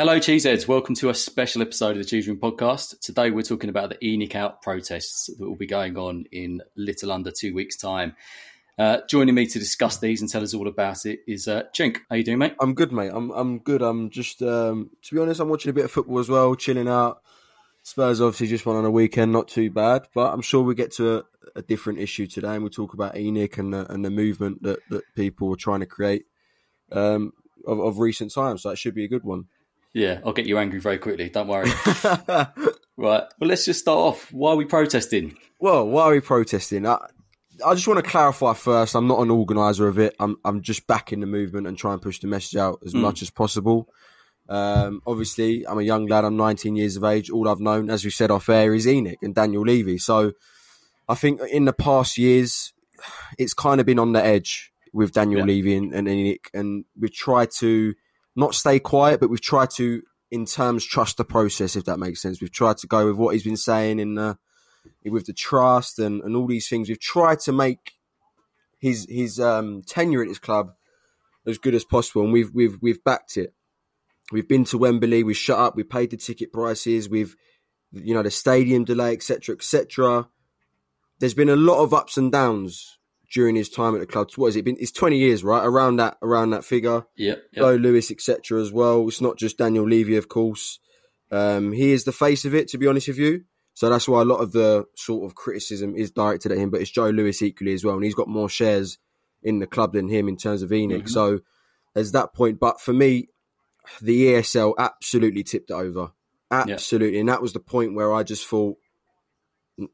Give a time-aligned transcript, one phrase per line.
[0.00, 0.66] Hello, Cheeseheads.
[0.66, 2.98] Welcome to a special episode of the Cheese Room podcast.
[3.00, 7.12] Today, we're talking about the ENIC out protests that will be going on in little
[7.12, 8.16] under two weeks' time.
[8.78, 11.98] Uh, joining me to discuss these and tell us all about it is uh, Cenk.
[12.08, 12.54] How you doing, mate?
[12.58, 13.10] I'm good, mate.
[13.12, 13.82] I'm I'm good.
[13.82, 16.88] I'm just um, to be honest, I'm watching a bit of football as well, chilling
[16.88, 17.20] out.
[17.82, 20.92] Spurs obviously just won on a weekend, not too bad, but I'm sure we get
[20.92, 21.24] to a,
[21.56, 24.78] a different issue today, and we'll talk about ENIC and the, and the movement that,
[24.88, 26.24] that people are trying to create
[26.90, 27.34] um,
[27.66, 28.62] of, of recent times.
[28.62, 29.44] So that should be a good one.
[29.92, 31.28] Yeah, I'll get you angry very quickly.
[31.30, 31.68] Don't worry.
[32.28, 32.48] right.
[32.96, 34.32] Well, let's just start off.
[34.32, 35.36] Why are we protesting?
[35.58, 36.86] Well, why are we protesting?
[36.86, 36.98] I,
[37.66, 38.94] I just want to clarify first.
[38.94, 40.14] I'm not an organizer of it.
[40.20, 43.00] I'm I'm just backing the movement and trying to push the message out as Mm.
[43.00, 43.88] much as possible.
[44.48, 46.24] Um, obviously, I'm a young lad.
[46.24, 47.30] I'm 19 years of age.
[47.30, 49.98] All I've known, as we said off air, is ENIC and Daniel Levy.
[49.98, 50.32] So,
[51.08, 52.72] I think in the past years,
[53.38, 55.46] it's kind of been on the edge with Daniel Yeah.
[55.46, 57.94] Levy and, and ENIC, and we've tried to
[58.36, 61.76] not stay quiet, but we've tried to, in terms, trust the process.
[61.76, 64.38] If that makes sense, we've tried to go with what he's been saying in the
[65.04, 66.88] with the trust and, and all these things.
[66.88, 67.92] We've tried to make
[68.78, 70.72] his his um, tenure at his club
[71.46, 73.54] as good as possible, and we've we've we've backed it.
[74.32, 75.24] We've been to Wembley.
[75.24, 75.76] We've shut up.
[75.76, 77.08] We paid the ticket prices.
[77.08, 77.36] We've
[77.92, 80.28] you know the stadium delay, etc., etc.
[81.18, 82.98] There's been a lot of ups and downs
[83.32, 84.28] during his time at the club.
[84.36, 84.76] What has it been?
[84.80, 85.64] It's 20 years, right?
[85.64, 87.04] Around that around that figure.
[87.16, 87.42] Yep.
[87.52, 87.54] yep.
[87.54, 88.60] Joe Lewis, etc.
[88.60, 89.06] as well.
[89.08, 90.78] It's not just Daniel Levy, of course.
[91.30, 93.42] Um, he is the face of it, to be honest with you.
[93.74, 96.70] So that's why a lot of the sort of criticism is directed at him.
[96.70, 98.98] But it's Joe Lewis equally as well, and he's got more shares
[99.42, 101.04] in the club than him in terms of ENIC.
[101.04, 101.08] Mhm.
[101.08, 101.40] So
[101.94, 102.58] there's that point.
[102.60, 103.28] But for me,
[104.02, 106.12] the ESL absolutely tipped it over,
[106.50, 108.76] absolutely, and that was the point where I just thought,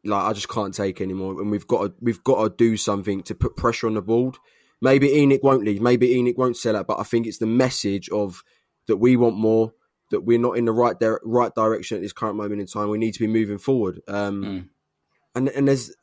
[0.05, 3.23] like, I just can't take anymore, and we've got to we've got to do something
[3.25, 4.37] to put pressure on the board.
[4.83, 5.81] Maybe ENIC won't leave.
[5.81, 6.87] Maybe ENIC won't sell out.
[6.87, 8.43] But I think it's the message of
[8.89, 9.73] that we want more.
[10.11, 12.91] That we're not in the right di- right direction at this current moment in time.
[12.91, 14.01] We need to be moving forward.
[14.09, 14.69] Um, Mm.
[15.35, 15.95] And and there's,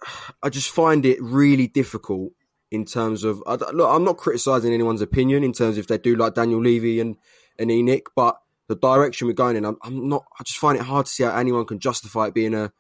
[0.43, 2.33] I just find it really difficult
[2.69, 3.41] in terms of.
[3.47, 3.89] I, look.
[3.89, 7.15] I'm not criticizing anyone's opinion in terms of if they do like Daniel Levy and
[7.57, 10.25] and ENIC, but the direction we're going in, I'm, I'm not.
[10.39, 12.71] I just find it hard to see how anyone can justify it being a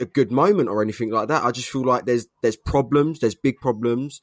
[0.00, 1.44] a, good moment or anything like that.
[1.44, 4.22] I just feel like there's there's problems, there's big problems,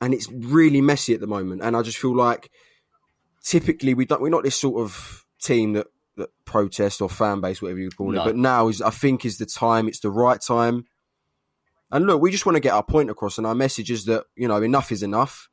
[0.00, 1.62] and it's really messy at the moment.
[1.62, 2.50] And I just feel like
[3.44, 7.62] typically we don't we're not this sort of team that that protest or fan base,
[7.62, 8.22] whatever you call No.
[8.22, 8.24] it.
[8.24, 9.88] But now is I think is the time.
[9.88, 10.84] It's the right time.
[11.92, 14.24] And look, we just want to get our point across, and our message is that
[14.36, 15.48] you know enough is enough.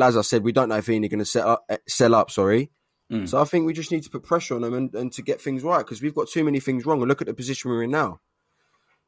[0.00, 2.30] As I said, we don't know if ENIC going to set up, eh, sell up.
[2.30, 2.70] Sorry,
[3.12, 3.28] Mm.
[3.28, 5.40] so I think we just need to put pressure on them and, and to get
[5.40, 7.00] things right because we've got too many things wrong.
[7.00, 8.20] And look at the position we're in now.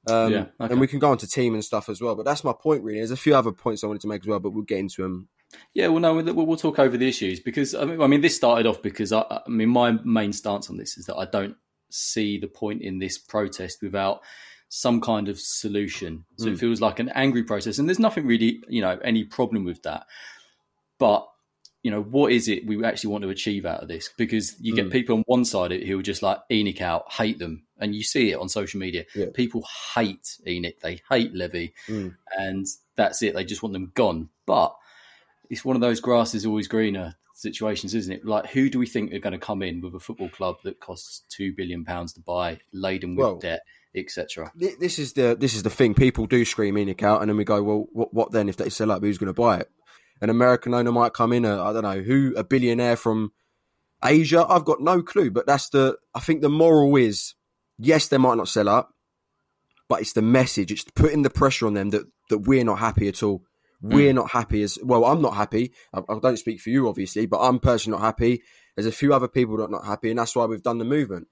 [0.08, 0.72] Um, Yeah, okay.
[0.72, 2.14] And we can go on to team and stuff as well.
[2.14, 2.98] But that's my point, really.
[2.98, 5.02] There's a few other points I wanted to make as well, but we'll get into
[5.02, 5.28] them.
[5.74, 8.36] Yeah, well, no, we'll, we'll talk over the issues because I mean, I mean, this
[8.36, 11.56] started off because I, I mean, my main stance on this is that I don't
[11.90, 14.20] see the point in this protest without
[14.68, 16.24] some kind of solution.
[16.38, 19.64] So it feels like an angry protest, and there's nothing really, you know, any problem
[19.64, 20.06] with that.
[20.98, 21.26] But
[21.82, 24.10] you know, what is it we actually want to achieve out of this?
[24.18, 27.65] Because you get people on one side who are just like ENIC out, hate them,
[27.78, 29.04] and you see it on social media.
[29.14, 29.26] Yeah.
[29.34, 32.16] People hate ENIC, they hate Levy, Mm.
[32.36, 32.66] and
[32.96, 33.34] that's it.
[33.34, 34.28] They just want them gone.
[34.46, 34.74] But
[35.50, 38.24] it's one of those grass is always greener situations, isn't it?
[38.24, 40.80] Like, who do we think are going to come in with a football club that
[40.80, 43.60] costs two billion pounds to buy, laden with Well- debt,
[43.94, 44.50] etc.?
[44.58, 45.92] Th- This is the this is the thing.
[45.94, 48.70] People do scream ENIC out, and then we go, well, what, what then if they
[48.70, 49.02] sell up?
[49.02, 49.70] Who's going to buy it?
[50.22, 51.44] An American owner might come in.
[51.44, 53.32] I I don't know who, a billionaire from
[54.02, 54.46] Asia.
[54.48, 55.30] I've got no clue.
[55.30, 55.96] But that's the.
[56.14, 57.34] I think the moral is,
[57.78, 58.90] yes, they might not sell up,
[59.88, 60.72] but it's the message.
[60.72, 63.42] It's putting the pressure on them that that we're not happy at all.
[63.82, 64.16] We're mm.
[64.16, 65.04] not happy as well.
[65.04, 65.72] I'm not happy.
[65.92, 68.42] I, I don't speak for you, obviously, but I'm personally not happy.
[68.74, 70.84] There's a few other people that are not happy, and that's why we've done the
[70.84, 71.28] movement.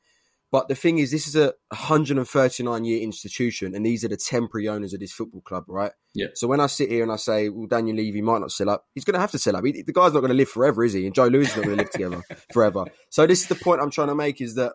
[0.53, 4.69] But the thing is, this is a 139 year institution, and these are the temporary
[4.69, 5.91] owners of this football club, right?
[6.15, 6.29] Yeah.
[6.35, 8.85] So when I sit here and I say, well, Daniel Levy might not sell up,
[8.95, 9.65] he's going to have to sell up.
[9.65, 11.07] He, the guy's not going to live forever, is he?
[11.07, 12.23] And Joe Lewis is not going to live together
[12.53, 12.85] forever.
[13.11, 14.75] So this is the point I'm trying to make is that,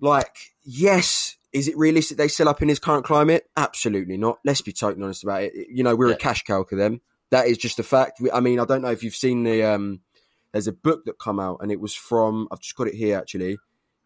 [0.00, 3.48] like, yes, is it realistic they sell up in this current climate?
[3.56, 4.38] Absolutely not.
[4.44, 5.54] Let's be totally honest about it.
[5.70, 6.14] You know, we're Yeah.
[6.14, 7.00] a cash cow for them.
[7.30, 8.20] That is just a fact.
[8.32, 10.00] I mean, I don't know if you've seen the, um,
[10.52, 13.18] there's a book that come out and it was from, I've just got it here
[13.18, 13.58] actually.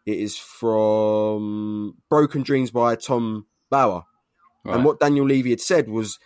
[0.05, 4.03] It is from Broken Dreams by Tom Bower.
[4.65, 4.75] Right.
[4.75, 6.19] And what Daniel Levy had said was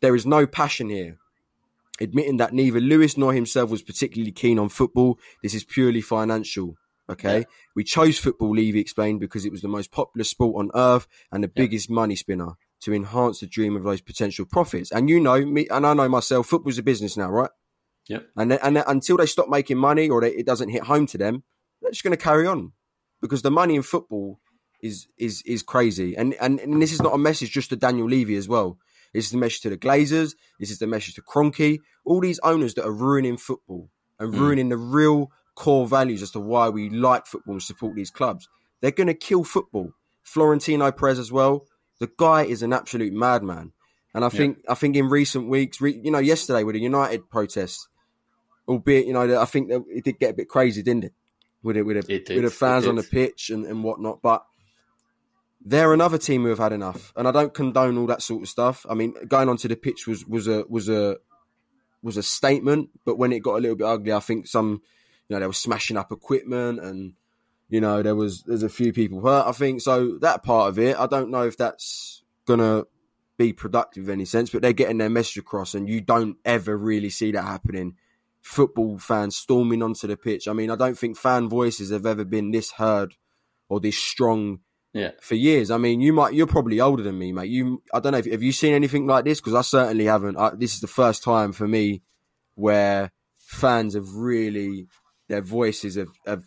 [0.00, 1.18] there is no passion here.
[2.00, 6.76] Admitting that neither Lewis nor himself was particularly keen on football, this is purely financial.
[7.10, 7.38] Okay.
[7.40, 7.44] Yeah.
[7.76, 11.44] We chose football, Levy explained, because it was the most popular sport on earth and
[11.44, 11.62] the Yeah.
[11.62, 14.90] biggest money spinner to enhance the dream of those potential profits.
[14.90, 17.50] And you know, me, and I know myself, football's a business now, right?
[18.08, 18.26] Yep.
[18.36, 21.18] And, then- and until they stop making money or they, it doesn't hit home to
[21.18, 21.42] them,
[21.80, 22.72] they're just going to carry on
[23.20, 24.40] because the money in football
[24.82, 26.14] is is is crazy.
[26.14, 28.78] And, and and this is not a message just to Daniel Levy as well.
[29.14, 30.34] This is the message to the Glazers.
[30.60, 31.78] This is the message to Kroenke.
[32.04, 34.38] All these owners that are ruining football and Mm.
[34.38, 38.48] ruining the real core values as to why we like football and support these clubs.
[38.80, 39.92] They're going to kill football.
[40.22, 41.66] Florentino Perez as well.
[42.00, 43.72] The guy is an absolute madman.
[44.14, 47.28] And I think I think in recent weeks, re, you know, yesterday with the United
[47.30, 47.88] protest,
[48.68, 51.12] albeit you know, I think that it did get a bit crazy, didn't it?
[51.64, 54.22] With it, with the, It with the fans on the pitch and, and whatnot.
[54.22, 54.44] But
[55.64, 58.48] they're another team who have had enough, and I don't condone all that sort of
[58.48, 58.86] stuff.
[58.88, 61.16] I mean, going onto the pitch was was a was a
[62.04, 64.82] was a statement, but when it got a little bit ugly, I think some,
[65.28, 67.14] you know, they were smashing up equipment and.
[67.70, 69.46] You know, there was there's a few people hurt.
[69.48, 70.18] I think so.
[70.20, 72.84] That part of it, I don't know if that's gonna
[73.38, 76.76] be productive in any sense, but they're getting their message across, and you don't ever
[76.76, 77.94] really see that happening.
[78.42, 80.46] Football fans storming onto the pitch.
[80.46, 83.14] I mean, I don't think fan voices have ever been this heard
[83.70, 84.60] or this strong
[84.92, 85.12] Yeah.
[85.22, 85.70] for years.
[85.70, 87.48] I mean, you might you're probably older than me, mate.
[87.50, 88.18] You, I don't know.
[88.18, 89.40] If, have you seen anything like this?
[89.40, 90.36] Because I certainly haven't.
[90.36, 92.02] I, this is the first time for me
[92.56, 94.86] where fans have really
[95.28, 96.42] their voices have, have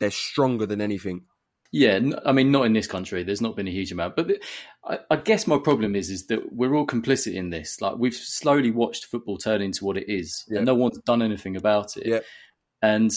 [0.00, 1.22] they're stronger than anything.
[1.74, 3.22] Yeah, I mean, not in this country.
[3.22, 4.30] There's not been a huge amount, but
[4.84, 7.80] I, I guess my problem is is that we're all complicit in this.
[7.80, 11.56] Like we've slowly watched football turn into what it is, and no one's done anything
[11.56, 12.06] about it.
[12.06, 12.20] Yeah.
[12.82, 13.10] And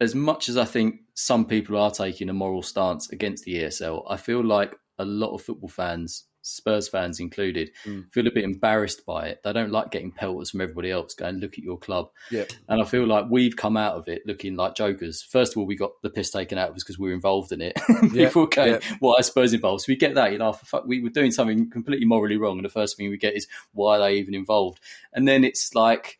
[0.00, 4.04] as much as I think some people are taking a moral stance against the ESL,
[4.08, 8.12] I feel like a lot of football fans, Spurs fans included, Mm.
[8.12, 9.40] feel a bit embarrassed by it.
[9.44, 12.10] They don't like getting pelters from everybody else going, look at your club.
[12.30, 12.44] Yeah.
[12.68, 15.22] And I feel like we've come out of it looking like jokers.
[15.22, 17.52] First of all, we got the piss taken out of us because we were involved
[17.52, 17.78] in it.
[18.12, 18.96] Yeah, People going, yeah.
[19.00, 21.68] "Why are Spurs involved?" So we get that, you know, fuck, we were doing something
[21.70, 24.80] completely morally wrong, and the first thing we get is why are they even involved?
[25.12, 26.18] And then it's like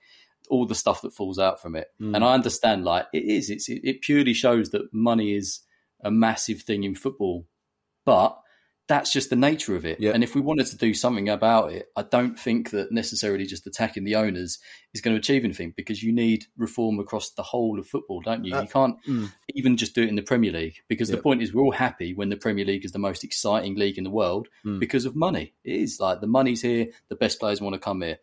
[0.50, 1.88] all the stuff that falls out from it.
[2.00, 2.14] Mm.
[2.16, 5.60] And I understand, like it is, it's it, it purely shows that money is
[6.02, 7.46] a massive thing in football,
[8.04, 8.38] but
[8.88, 10.00] that's just the nature of it.
[10.00, 10.12] Yeah.
[10.14, 13.66] And if we wanted to do something about it, I don't think that necessarily just
[13.66, 14.58] attacking the owners
[14.94, 18.46] is going to achieve anything because you need reform across the whole of football, don't
[18.46, 18.56] you?
[18.56, 19.30] Uh, you can't mm.
[19.54, 21.16] even just do it in the Premier League because Yeah.
[21.16, 23.98] the point is we're all happy when the Premier League is the most exciting league
[23.98, 24.80] in the world Mm.
[24.80, 25.52] because of money.
[25.64, 28.18] It is like the money's here, the best players want to come here.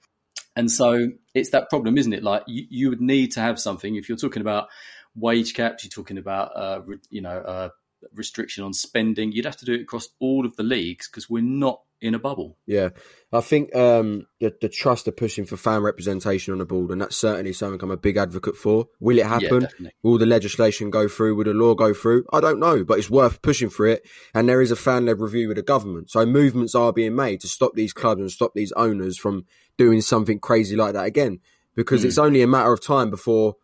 [0.55, 2.23] And so it's that problem, isn't it?
[2.23, 4.69] Like you, you would need to have something if you're talking about
[5.15, 7.69] wage caps, you're talking about uh, you know uh,
[8.13, 9.31] restriction on spending.
[9.31, 12.19] You'd have to do it across all of the leagues because we're not in a
[12.19, 12.57] bubble.
[12.67, 12.89] Yeah,
[13.31, 17.01] I think um, the, the trust are pushing for fan representation on the board, and
[17.01, 18.87] that's certainly something I'm a big advocate for.
[18.99, 19.61] Will it happen?
[19.61, 19.91] definitely.
[20.03, 21.35] Will the legislation go through?
[21.35, 22.25] Will the law go through?
[22.33, 24.05] I don't know, but it's worth pushing for it.
[24.33, 26.11] And there is a fan led review with the government.
[26.11, 29.45] So movements are being made to stop these clubs and stop these owners from
[29.77, 31.39] doing something crazy like that again.
[31.75, 32.05] Because Mm.
[32.05, 33.55] it's only a matter of time before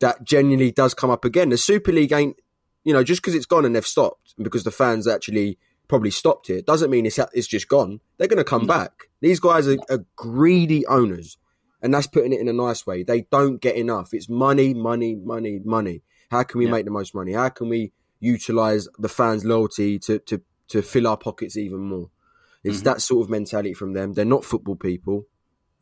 [0.00, 1.48] that genuinely does come up again.
[1.48, 2.36] The Super League ain't,
[2.84, 6.10] you know, just because it's gone and they've stopped, and because the fans actually probably
[6.10, 8.00] stopped it, doesn't mean it's it's just gone.
[8.16, 8.68] They're going to come No.
[8.68, 9.08] back.
[9.20, 11.36] These guys are, are greedy owners,
[11.82, 13.02] and that's putting it in a nice way.
[13.02, 14.14] They don't get enough.
[14.14, 16.02] It's money, money, money, money.
[16.30, 16.70] How can we Yeah.
[16.72, 17.32] make the most money?
[17.32, 22.10] How can we utilize the fans' loyalty to to to fill our pockets even more?
[22.62, 22.84] It's Mhm.
[22.84, 24.12] that sort of mentality from them.
[24.12, 25.26] They're not football people.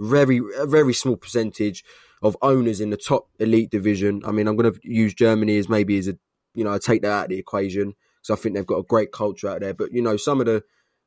[0.01, 1.85] Very a very small percentage
[2.23, 4.23] of owners in the top elite division.
[4.25, 6.17] I mean, I'm going to use Germany as maybe as a
[6.59, 8.83] you know I take that out of the equation because I think they've got a
[8.95, 9.75] great culture out there.
[9.75, 10.63] But you know, some of the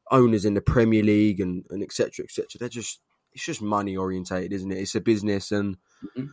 [0.09, 2.23] owners in the Premier League and and etc.
[2.25, 2.47] etc.
[2.59, 2.99] they're just
[3.33, 4.77] it's just money orientated, isn't it?
[4.79, 5.77] It's a business and
[6.17, 6.29] Mhm.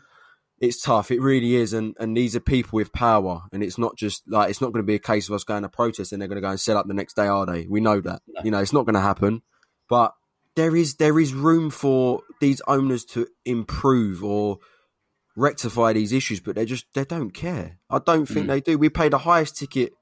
[0.61, 1.11] it's tough.
[1.11, 1.73] It really is.
[1.73, 4.83] And and these are people with power, and it's not just like it's not going
[4.85, 6.61] to be a case of us going to protest and they're going to go and
[6.61, 7.67] set up the next day, are they?
[7.69, 8.23] We know that.
[8.27, 8.41] No.
[8.45, 9.43] You know, it's not going to happen.
[9.89, 10.13] But
[10.57, 14.59] there is there is room for these owners to improve or
[15.39, 17.79] rectify these issues, but they just they don't care.
[17.89, 18.49] I don't think Mm.
[18.49, 18.79] they do.
[18.79, 19.93] We pay the highest ticket,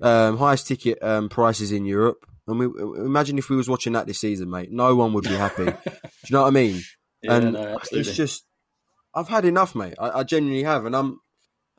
[0.00, 2.66] um, highest ticket um, prices in Europe, and we
[3.02, 4.70] imagine if we was watching that this season, mate.
[4.70, 5.64] No one would be happy.
[5.64, 6.82] do you know what I mean?
[7.22, 8.44] Yeah, and no, it's just
[9.14, 9.94] I've had enough, mate.
[9.98, 11.20] I, I genuinely have, and I'm.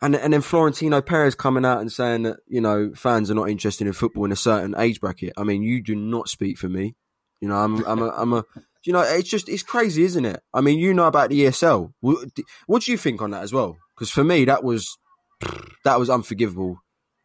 [0.03, 3.51] And, and then Florentino Perez coming out and saying that you know fans are not
[3.51, 5.33] interested in football in a certain age bracket.
[5.37, 6.95] I mean, you do not speak for me.
[7.39, 8.43] You know, I'm I'm a I'm a.
[8.83, 10.41] You know, it's just it's crazy, isn't it?
[10.53, 11.93] I mean, you know about the ESL.
[12.01, 12.27] What,
[12.65, 13.77] what do you think on that as well?
[13.95, 14.97] Because for me, that was
[15.83, 16.77] that was unforgivable.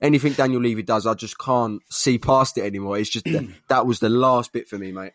[0.03, 2.99] Anything Daniel Levy does, I just can't see past it anymore.
[2.99, 5.13] It's just that, that was the last bit for me, mate.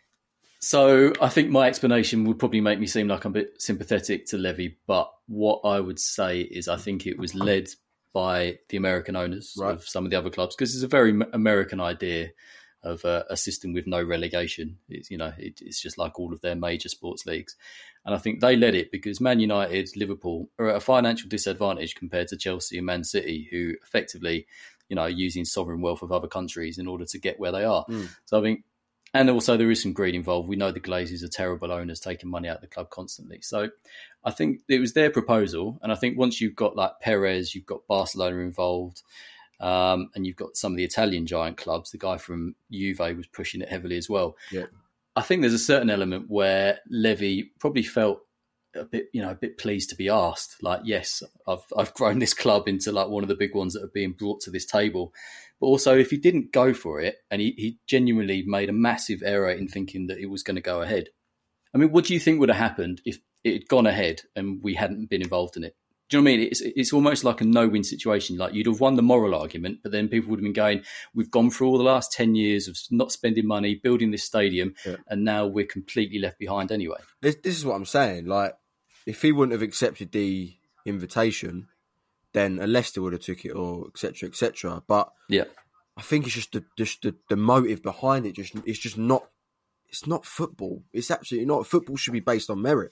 [0.59, 4.27] So I think my explanation would probably make me seem like I'm a bit sympathetic
[4.27, 7.69] to Levy, but what I would say is I think it was led
[8.13, 9.73] by the American owners Right.
[9.73, 12.29] of some of the other clubs because it's a very American idea
[12.83, 14.77] of a, a system with no relegation.
[14.89, 17.55] It's you know it, it's just like all of their major sports leagues,
[18.05, 21.95] and I think they led it because Man United, Liverpool are at a financial disadvantage
[21.95, 24.47] compared to Chelsea and Man City, who effectively
[24.89, 27.63] you know are using sovereign wealth of other countries in order to get where they
[27.63, 27.85] are.
[27.85, 28.09] Mm.
[28.25, 28.63] So I think.
[29.13, 30.47] And also, there is some greed involved.
[30.47, 33.41] We know the Glazers are terrible owners, taking money out of the club constantly.
[33.41, 33.69] So,
[34.23, 37.65] I think it was their proposal, and I think once you've got like Perez, you've
[37.65, 39.01] got Barcelona involved,
[39.61, 41.91] um, and you've got some of the Italian giant clubs.
[41.91, 44.35] The guy from Juve was pushing it heavily as well.
[44.51, 44.65] Yeah.
[45.15, 48.21] I think there's a certain element where Levy probably felt
[48.75, 50.63] a bit, you know, a bit pleased to be asked.
[50.63, 53.83] Like, yes, I've I've grown this club into like one of the big ones that
[53.83, 55.13] are being brought to this table.
[55.59, 59.21] But also, if he didn't go for it, and he, he genuinely made a massive
[59.23, 61.09] error in thinking that it was going to go ahead.
[61.73, 64.63] I mean, what do you think would have happened if it had gone ahead and
[64.63, 65.75] we hadn't been involved in it?
[66.11, 66.47] Do you know what I mean?
[66.47, 68.37] It's, it's almost like a no-win situation.
[68.37, 70.83] Like you'd have won the moral argument, but then people would have been going,
[71.15, 74.75] "We've gone through all the last ten years of not spending money, building this stadium,
[74.85, 74.97] Yeah.
[75.07, 78.25] and now we're completely left behind anyway." This, this is what I'm saying.
[78.25, 78.53] Like,
[79.05, 80.53] if he wouldn't have accepted the
[80.85, 81.67] invitation,
[82.33, 84.27] then a Leicester would have took it, or etc.
[84.27, 84.83] etc.
[84.85, 85.45] But Yeah,
[85.95, 88.33] I think it's just the just the, the motive behind it.
[88.35, 89.29] Just it's just not.
[89.87, 90.83] It's not football.
[90.93, 91.67] It's absolutely not.
[91.67, 92.91] Football should be based on merit.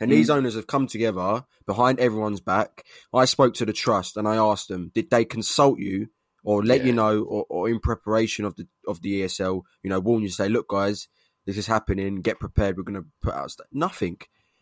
[0.00, 0.36] And these mm.
[0.36, 2.84] owners have come together behind everyone's back.
[3.12, 6.08] I spoke to the trust and I asked them, did they consult you
[6.42, 6.86] or let Yeah.
[6.86, 10.30] you know, or, or in preparation of the of the ESL, you know, warn you,
[10.30, 11.08] say, look, guys,
[11.46, 12.22] this is happening.
[12.22, 12.76] Get prepared.
[12.76, 14.18] We're going to put out st-" nothing.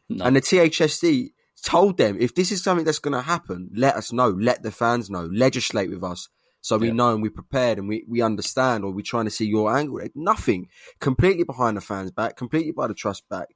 [0.09, 0.25] No.
[0.25, 1.33] And the THST
[1.65, 4.31] told them, if this is something that's going to happen, let us know.
[4.31, 5.29] Let the fans know.
[5.33, 6.29] Legislate with us.
[6.61, 6.95] So we Yeah.
[6.95, 10.01] know and we're prepared and we, we understand or we're trying to see your angle.
[10.15, 10.69] Nothing.
[10.99, 13.49] Completely behind the fans' back, completely by the trust back,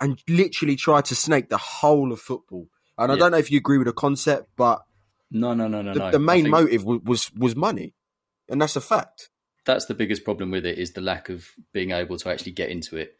[0.00, 2.68] and literally try to snake the whole of football.
[2.98, 3.20] And I Yeah.
[3.20, 4.82] don't know if you agree with the concept, but
[5.30, 6.10] no, no, no, no, the, no.
[6.12, 7.94] the main think motive was, was was money.
[8.48, 9.30] And that's a fact.
[9.64, 12.70] that's the biggest problem with it is the lack of being able to actually get
[12.70, 13.16] into it.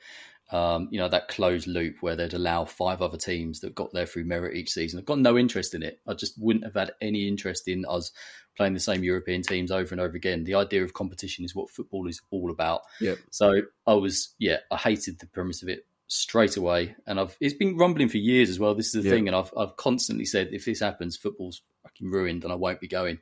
[0.52, 4.06] Um, you know that closed loop where they'd allow five other teams that got there
[4.06, 5.00] through merit each season.
[5.00, 6.00] I've got no interest in it.
[6.06, 8.12] I just wouldn't have had any interest in us
[8.56, 10.44] playing the same European teams over and over again.
[10.44, 12.82] The idea of competition is what football is all about.
[13.00, 13.18] Yep.
[13.30, 17.54] So I was, yeah, I hated the premise of it straight away, and I've it's
[17.54, 18.74] been rumbling for years as well.
[18.74, 19.14] This is the Yeah.
[19.14, 22.80] thing, and I've I've constantly said if this happens, football's fucking ruined, and I won't
[22.80, 23.18] be going.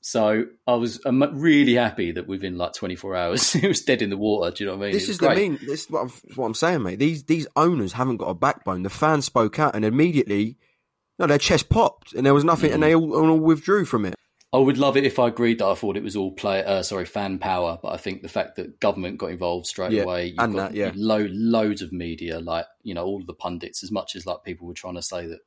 [0.00, 4.10] So I was um, really happy that within like 24 hours it was dead in
[4.10, 4.50] the water.
[4.52, 4.92] Do you know what I mean?
[4.94, 5.58] This is the mean.
[5.60, 6.98] This is what I'm, what I'm saying, mate.
[7.00, 8.84] These these owners haven't got a backbone.
[8.84, 10.56] The fans spoke out and immediately,
[11.18, 12.74] no, their chest popped and there was nothing, Mm.
[12.74, 14.14] and they all, all withdrew from it.
[14.52, 16.82] I would love it if I agreed that I thought it was all play, uh,
[16.82, 17.78] sorry, fan power.
[17.82, 20.70] But I think the fact that government got involved straight Yeah, away, you've and got
[20.70, 20.92] that, yeah.
[20.94, 23.82] lo- loads of media, like you know, all of the pundits.
[23.82, 25.40] As much as like people were trying to say that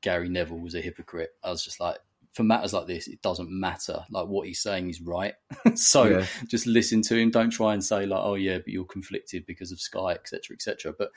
[0.00, 1.98] Gary Neville was a hypocrite, I was just like,
[2.32, 4.04] for matters like this, it doesn't matter.
[4.10, 5.34] Like what he's saying is right.
[5.74, 6.26] so Yeah.
[6.48, 7.30] just listen to him.
[7.30, 10.94] Don't try and say like, oh yeah, but you're conflicted because of Sky, etc., etc.
[10.98, 11.10] But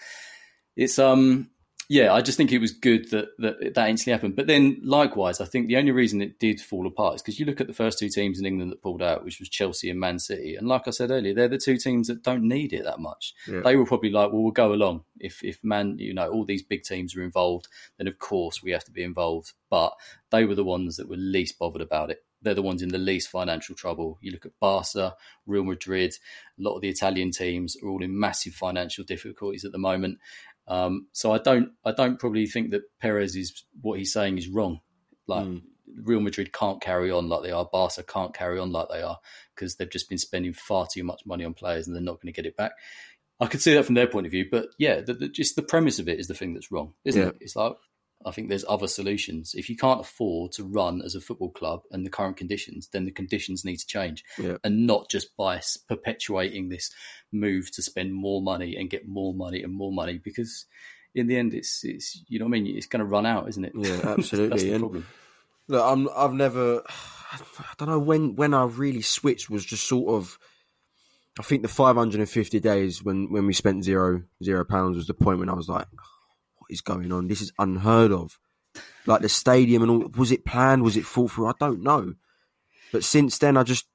[0.76, 1.50] it's um
[1.90, 4.36] yeah, I just think it was good that that that instantly happened.
[4.36, 7.48] But then likewise, I think the only reason it did fall apart is because you
[7.48, 10.00] look at the first two teams in England that pulled out, which was Chelsea and
[10.00, 12.84] Man City, and like I said earlier, they're the two teams that don't need it
[12.84, 13.34] that much.
[13.48, 13.62] Yeah.
[13.62, 16.64] They were probably like, well, we'll go along if if Man, you know, all these
[16.64, 17.68] big teams are involved,
[17.98, 19.54] then of course we have to be involved.
[19.70, 19.94] But
[20.32, 22.24] they were the ones that were least bothered about it.
[22.42, 24.18] They're the ones in the least financial trouble.
[24.22, 25.16] You look at Barca,
[25.46, 26.16] Real Madrid,
[26.58, 30.20] a lot of the Italian teams are all in massive financial difficulties at the moment.
[30.70, 34.48] Um, so I don't, I don't probably think that Perez is what he's saying is
[34.48, 34.80] wrong.
[35.28, 35.64] Like Mm.
[36.04, 37.68] Real Madrid can't carry on like they are.
[37.72, 39.18] Barca can't carry on like they are
[39.56, 42.32] because they've just been spending far too much money on players and they're not going
[42.32, 42.74] to get it back.
[43.40, 45.64] I could see that from their point of view, but yeah, the, the, just the
[45.64, 47.30] premise of it is the thing that's wrong, isn't Yeah.
[47.30, 47.38] it?
[47.42, 47.74] It's like
[48.26, 49.54] I think there's other solutions.
[49.56, 53.06] If you can't afford to run as a football club and the current conditions, then
[53.06, 54.58] the conditions need to change, Yeah.
[54.64, 56.92] and not just by perpetuating this
[57.32, 60.18] move to spend more money and get more money and more money.
[60.22, 60.66] Because
[61.16, 62.76] in the end, it's it's you know what I mean.
[62.78, 63.74] It's going to run out, isn't it?
[63.76, 64.64] Yeah, That's absolutely.
[64.66, 65.08] the And- problem.
[65.70, 70.10] Look, I'm, I've never, I don't know when when I really switched was just sort
[70.16, 70.40] of,
[71.40, 75.38] I think the 550 days when when we spent zero zero pounds was the point
[75.40, 75.86] when I was like,
[76.70, 77.28] is going on?
[77.28, 78.40] This is unheard of.
[79.06, 80.84] Like the stadium and all, was it planned?
[80.84, 81.48] Was it thought through?
[81.48, 82.14] I don't know.
[82.92, 83.86] But since then, I just,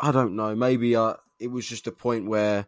[0.00, 0.54] I don't know.
[0.54, 2.66] Maybe I, it was just a point where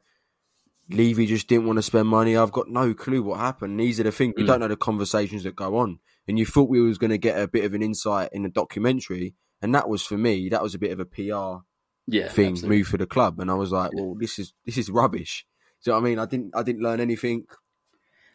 [0.91, 2.37] Levy just didn't want to spend money.
[2.37, 3.79] I've got no clue what happened.
[3.81, 4.47] These are the things we Mm.
[4.47, 5.99] don't know the conversations that go on.
[6.29, 8.49] And you thought we was going to get a bit of an insight in the
[8.49, 10.49] documentary, and that was for me.
[10.49, 11.65] That was a bit of a PR
[12.07, 12.69] Yeah, thing absolutely.
[12.79, 15.47] move for the club, and I was like, well, this is this is rubbish.
[15.85, 16.19] Do you know what I mean?
[16.21, 17.47] I didn't I didn't learn anything.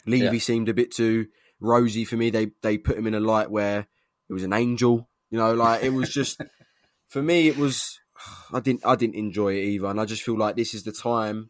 [0.07, 0.41] Levy Yeah.
[0.41, 1.27] seemed a bit too
[1.59, 2.29] rosy for me.
[2.29, 3.87] They they put him in a light where
[4.29, 5.09] it was an angel.
[5.29, 6.41] You know, like it was just
[7.09, 7.47] for me.
[7.47, 7.99] It was
[8.53, 10.91] I didn't I didn't enjoy it either, and I just feel like this is the
[10.91, 11.49] time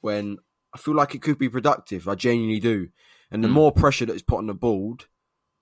[0.00, 0.38] when
[0.74, 2.08] I feel like it could be productive.
[2.08, 2.88] I genuinely do,
[3.30, 3.52] and the Mm.
[3.52, 5.06] more pressure that is put on the board,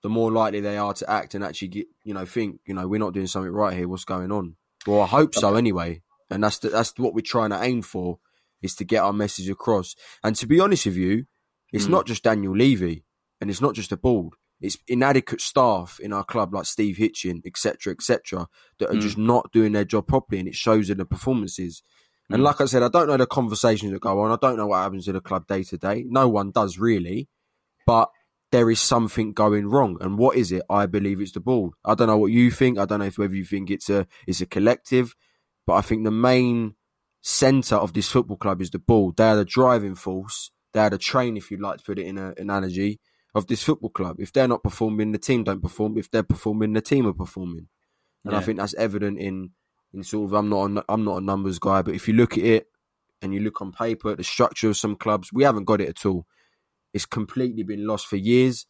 [0.03, 2.87] the more likely they are to act and actually get you know think you know
[2.87, 3.87] we're not doing something right here.
[3.87, 4.55] What's going on?
[4.85, 8.19] Well, I hope so anyway, and that's the, that's what we're trying to aim for
[8.61, 9.95] is to get our message across.
[10.23, 11.25] And to be honest with you,
[11.73, 11.91] it's Mm.
[11.91, 13.03] not just Daniel Levy
[13.41, 14.33] and it's not just the board.
[14.59, 18.47] It's inadequate staff in our club like Steve Hitchen, etc., etc.,
[18.79, 19.01] that are Mm.
[19.01, 21.83] just not doing their job properly, and it shows in the performances.
[22.29, 22.45] And Mm.
[22.45, 24.31] like I said, I don't know the conversations that go on.
[24.31, 26.03] I don't know what happens in the club day to day.
[26.07, 27.29] No one does really,
[27.85, 28.09] but
[28.51, 29.97] there is something going wrong.
[30.01, 30.63] And what is it?
[30.69, 31.73] I believe it's the ball.
[31.85, 32.79] I don't know what you think.
[32.79, 35.15] I don't know if whether you think it's a it's a collective,
[35.65, 36.75] but I think the main
[37.21, 39.11] center of this football club is the ball.
[39.11, 40.51] They are the driving force.
[40.77, 42.99] They are the train, if you'd like to put it in an analogy,
[43.33, 44.17] of this football club.
[44.19, 45.97] If they're not performing, the team don't perform.
[45.97, 47.67] If they're performing, the team are performing.
[48.23, 49.53] And I think that's evident in
[49.91, 52.37] in sort of I'm not a, I'm not a numbers guy, but if you look
[52.37, 52.67] at it
[53.23, 55.89] and you look on paper at the structure of some clubs, we haven't got it
[55.89, 56.27] at all.
[56.93, 58.67] It's completely been lost for years.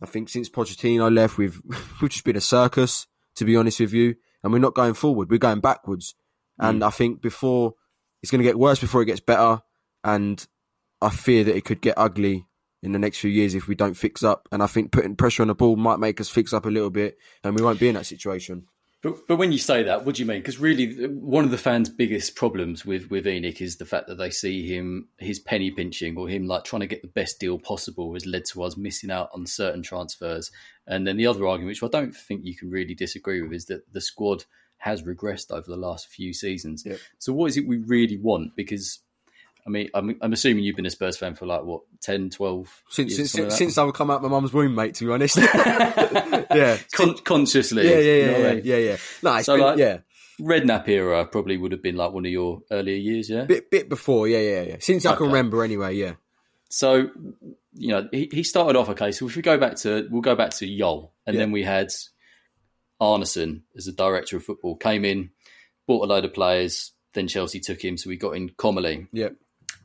[0.00, 1.60] I think since Pochettino left, we've
[2.00, 4.14] we've just been a circus, to be honest with you,
[4.44, 5.32] and we're not going forward.
[5.32, 6.14] We're going backwards.
[6.60, 6.66] Hmm.
[6.66, 7.74] And I think before
[8.22, 9.62] it's going to get worse before it gets better,
[10.04, 10.46] and
[11.00, 12.46] I fear that it could get ugly
[12.82, 14.48] in the next few years if we don't fix up.
[14.52, 16.90] And I think putting pressure on the ball might make us fix up a little
[16.90, 18.66] bit, and we won't be in that situation.
[19.02, 20.40] But, but when you say that, what do you mean?
[20.40, 24.16] Because really, one of the fans' biggest problems with with ENIC is the fact that
[24.16, 27.58] they see him his penny pinching or him like trying to get the best deal
[27.58, 30.50] possible has led to us missing out on certain transfers.
[30.86, 33.66] And then the other argument, which I don't think you can really disagree with, is
[33.66, 34.44] that the squad
[34.76, 36.84] has regressed over the last few seasons.
[36.84, 36.98] Yep.
[37.18, 38.54] So what is it we really want?
[38.54, 39.00] Because
[39.66, 42.82] I mean, I'm, I'm assuming you've been a Spurs fan for like what 10, 12
[42.90, 44.94] Since years, since, like since I've come out my mum's womb, mate.
[44.96, 45.36] To be honest,
[46.54, 47.88] yeah, Con- consciously.
[47.88, 48.62] yeah, yeah, you yeah, I yeah, mean?
[48.64, 48.96] yeah, yeah.
[49.22, 49.98] No, So, been, like- yeah,
[50.40, 53.44] Redknapp era probably would have been like one of your earlier years, yeah.
[53.44, 54.76] bit bit before, yeah, yeah, yeah.
[54.80, 56.12] Since I can remember, anyway, yeah.
[56.70, 57.08] So,
[57.74, 59.10] you know, he, he started off okay.
[59.12, 61.40] So if we go back to, we'll go back to Jol, and Yeah.
[61.40, 61.88] then we had
[63.00, 65.30] Arnesen as the director of football came in,
[65.86, 66.92] bought a load of players.
[67.12, 69.08] Then Chelsea took him, so we got in Comolli.
[69.12, 69.30] Yeah,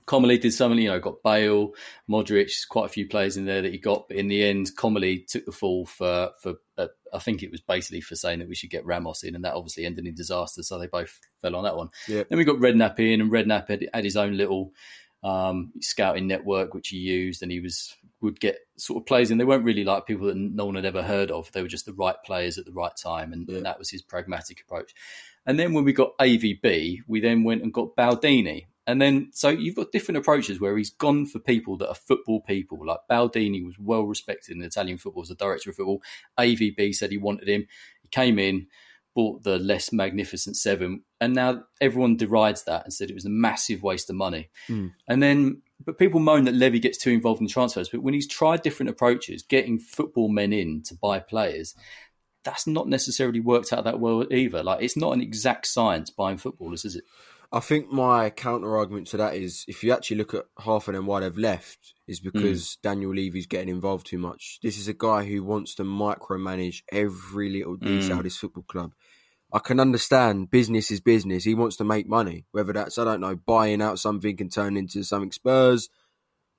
[0.07, 1.73] Comolli did something, you know, got Bale,
[2.09, 4.07] Modric, quite a few players in there that he got.
[4.07, 7.61] But in the end, Comolli took the fall for for uh, I think it was
[7.61, 10.61] basically for saying that we should get Ramos in, and that obviously ended in disaster.
[10.63, 11.89] So they both fell on that one.
[12.07, 12.23] Yeah.
[12.29, 14.73] Then we got Redknapp in, and Redknapp had, had his own little
[15.23, 19.37] um, scouting network which he used, and he was would get sort of players in.
[19.37, 21.51] They weren't really like people that no one had ever heard of.
[21.51, 23.57] They were just the right players at the right time, and, Yeah.
[23.57, 24.93] and that was his pragmatic approach.
[25.47, 28.65] And then when we got AVB, we then went and got Baldini.
[28.87, 32.41] And then, so you've got different approaches where he's gone for people that are football
[32.41, 32.85] people.
[32.85, 36.01] Like Baldini was well respected in Italian football as a director of football.
[36.39, 37.67] AVB said he wanted him.
[38.01, 38.67] He came in,
[39.15, 43.29] bought the less magnificent seven, and now everyone derides that and said it was a
[43.29, 44.49] massive waste of money.
[44.69, 44.91] Mm.
[45.07, 47.89] And then, but people moan that Levy gets too involved in transfers.
[47.89, 51.73] But when he's tried different approaches, getting football men in to buy players,
[52.43, 54.61] that's not necessarily worked out that well either.
[54.61, 57.03] Like it's not an exact science buying footballers, is it?
[57.55, 60.93] I think my counter argument to that is if you actually look at half of
[60.93, 62.27] them why they've left is hmm.
[62.29, 64.59] because Daniel Levy's getting involved too much.
[64.61, 68.17] This is a guy who wants to micromanage every little detail hmm.
[68.17, 68.91] of this football club.
[69.53, 71.45] I can understand business is business.
[71.45, 74.75] He wants to make money, whether that's I don't know buying out something and turn
[74.75, 75.87] into something Spurs,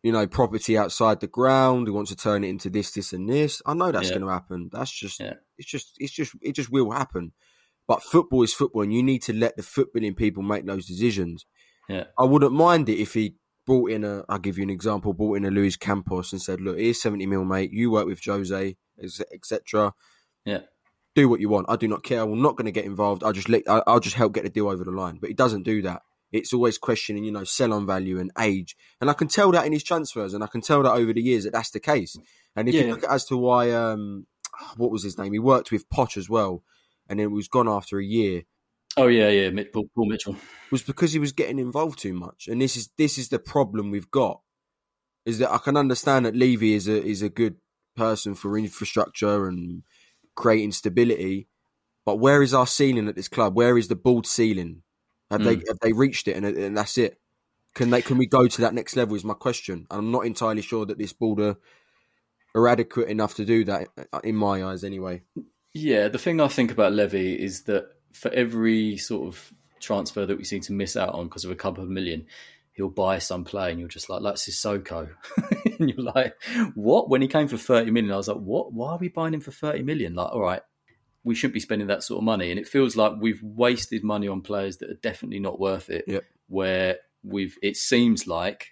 [0.02, 1.88] you know, property outside the ground.
[1.88, 3.60] He wants to turn it into this, this, and this.
[3.66, 4.14] I know that's Yeah.
[4.14, 4.70] going to happen.
[4.72, 5.34] That's just Yeah.
[5.58, 7.32] it's just it's just it just will happen.
[7.88, 11.46] But football is football, and you need to let the footballing people make those decisions.
[11.88, 12.04] Yeah.
[12.18, 14.24] I wouldn't mind it if he brought in a.
[14.28, 15.12] I'll give you an example.
[15.12, 17.72] Brought in a Luis Campos and said, "Look, here's seventy mil, mate.
[17.72, 18.76] You work with Jose,
[19.32, 19.92] etc.
[20.44, 20.60] Yeah.
[21.14, 21.66] Do what you want.
[21.68, 22.22] I do not care.
[22.22, 23.22] I'm not going to get involved.
[23.22, 23.62] I'll just let.
[23.68, 26.02] I'll just help get the deal over the line." But he doesn't do that.
[26.32, 29.64] It's always questioning, you know, sell on value and age, and I can tell that
[29.64, 32.16] in his transfers, and I can tell that over the years that that's the case.
[32.56, 32.82] And if Yeah.
[32.82, 34.26] you look at as to why, um,
[34.76, 35.32] what was his name?
[35.32, 36.64] He worked with Poch as well,
[37.08, 38.42] and then was gone after a year
[38.96, 40.36] Oh yeah, yeah, Mitch, Paul, Paul Mitchell.
[40.70, 42.48] was because he was getting involved too much.
[42.48, 44.40] And this is this is the problem we've got.
[45.26, 47.56] Is that I can understand that Levy is a is a good
[47.94, 49.82] person for infrastructure and
[50.34, 51.48] creating stability,
[52.06, 53.54] but where is our ceiling at this club?
[53.54, 54.82] Where is the board ceiling?
[55.30, 55.68] Have they hmm.
[55.68, 57.20] have they reached it and, and that's it?
[57.74, 59.14] Can they can we go to that next level?
[59.14, 59.86] Is my question.
[59.90, 61.56] And I'm not entirely sure that this board are,
[62.54, 65.22] are adequate enough to do that uh, in my eyes, anyway.
[65.78, 70.38] Yeah, the thing I think about Levy is that for every sort of transfer that
[70.38, 72.24] we seem to miss out on because of a couple of million,
[72.72, 75.10] he'll buy some play, and you're just like, like Sissoko,
[75.78, 76.34] and you're like,
[76.74, 77.10] what?
[77.10, 78.72] When he came for thirty million, I was like, what?
[78.72, 80.14] Why are we buying him for thirty million?
[80.14, 80.62] Like, all right,
[81.24, 84.28] we shouldn't be spending that sort of money, and it feels like we've wasted money
[84.28, 86.06] on players that are definitely not worth it.
[86.06, 86.24] Yep.
[86.48, 88.68] Where we've, it seems like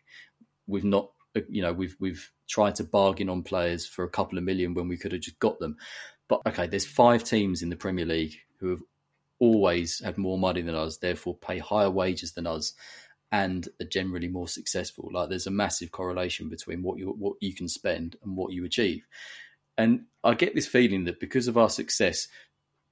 [0.67, 1.11] we've not,
[1.51, 4.89] you know, we've we've tried to bargain on players for a couple of million when
[4.89, 5.77] we could have just got them.
[6.29, 8.83] But okay, there's five teams in the Premier League who have
[9.39, 12.73] always had more money than us, therefore pay higher wages than us,
[13.33, 15.11] and are generally more successful.
[15.13, 18.65] Like there's a massive correlation between what you what you can spend and what you
[18.65, 19.07] achieve.
[19.77, 22.29] And I get this feeling that because of our success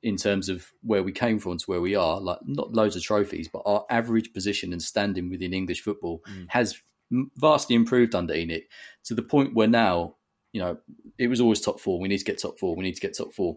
[0.02, 3.02] in terms of where we came from to where we are, like not loads of
[3.02, 6.46] trophies, but our average position and standing within English football mm.
[6.48, 6.80] has
[7.36, 8.64] vastly improved under ENIC
[9.04, 10.16] to the point where now,
[10.52, 10.78] you know,
[11.18, 11.98] it was always top four.
[11.98, 12.76] We need to get top four.
[12.76, 13.56] We need to get top four.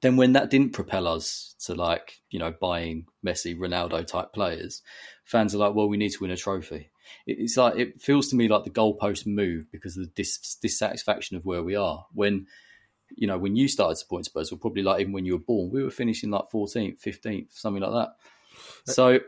[0.00, 4.82] Then when that didn't propel us to like, you know, buying Messi, Ronaldo type players,
[5.24, 6.90] fans are like, well, we need to win a trophy.
[7.26, 11.36] It's like, it feels to me like the goalpost move because of the dis- dissatisfaction
[11.36, 12.06] of where we are.
[12.14, 12.46] When,
[13.10, 15.70] you know, when you started supporting Spurs, or probably like even when you were born,
[15.70, 18.08] we were finishing like 14th, 15th, something like that.
[18.88, 19.20] Uh, so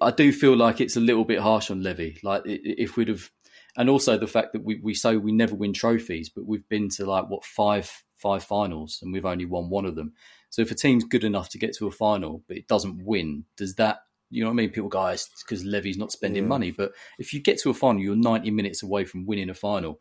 [0.00, 2.18] I do feel like it's a little bit harsh on Levy.
[2.22, 3.30] Like if we'd have,
[3.76, 6.88] and also the fact that we, we say we never win trophies, but we've been
[6.90, 10.12] to like what five five finals and we've only won one of them.
[10.48, 13.44] So if a team's good enough to get to a final but it doesn't win,
[13.56, 14.70] does that you know what I mean?
[14.70, 16.48] People guys oh, because Levy's not spending yeah.
[16.48, 19.54] money, but if you get to a final, you're 90 minutes away from winning a
[19.54, 20.00] final.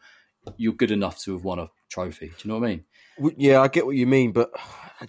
[0.58, 2.28] You're good enough to have won a trophy.
[2.28, 3.34] Do you know what I mean?
[3.38, 4.52] Yeah, I get what you mean, but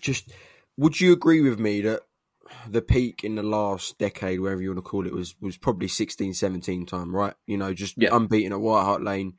[0.00, 0.32] just
[0.76, 2.02] would you agree with me that
[2.68, 5.88] the peak in the last decade, wherever you want to call it, was was probably
[5.88, 7.34] 16, 17 time, right?
[7.46, 8.10] You know, just yeah.
[8.12, 9.34] unbeaten at White Hart Lane,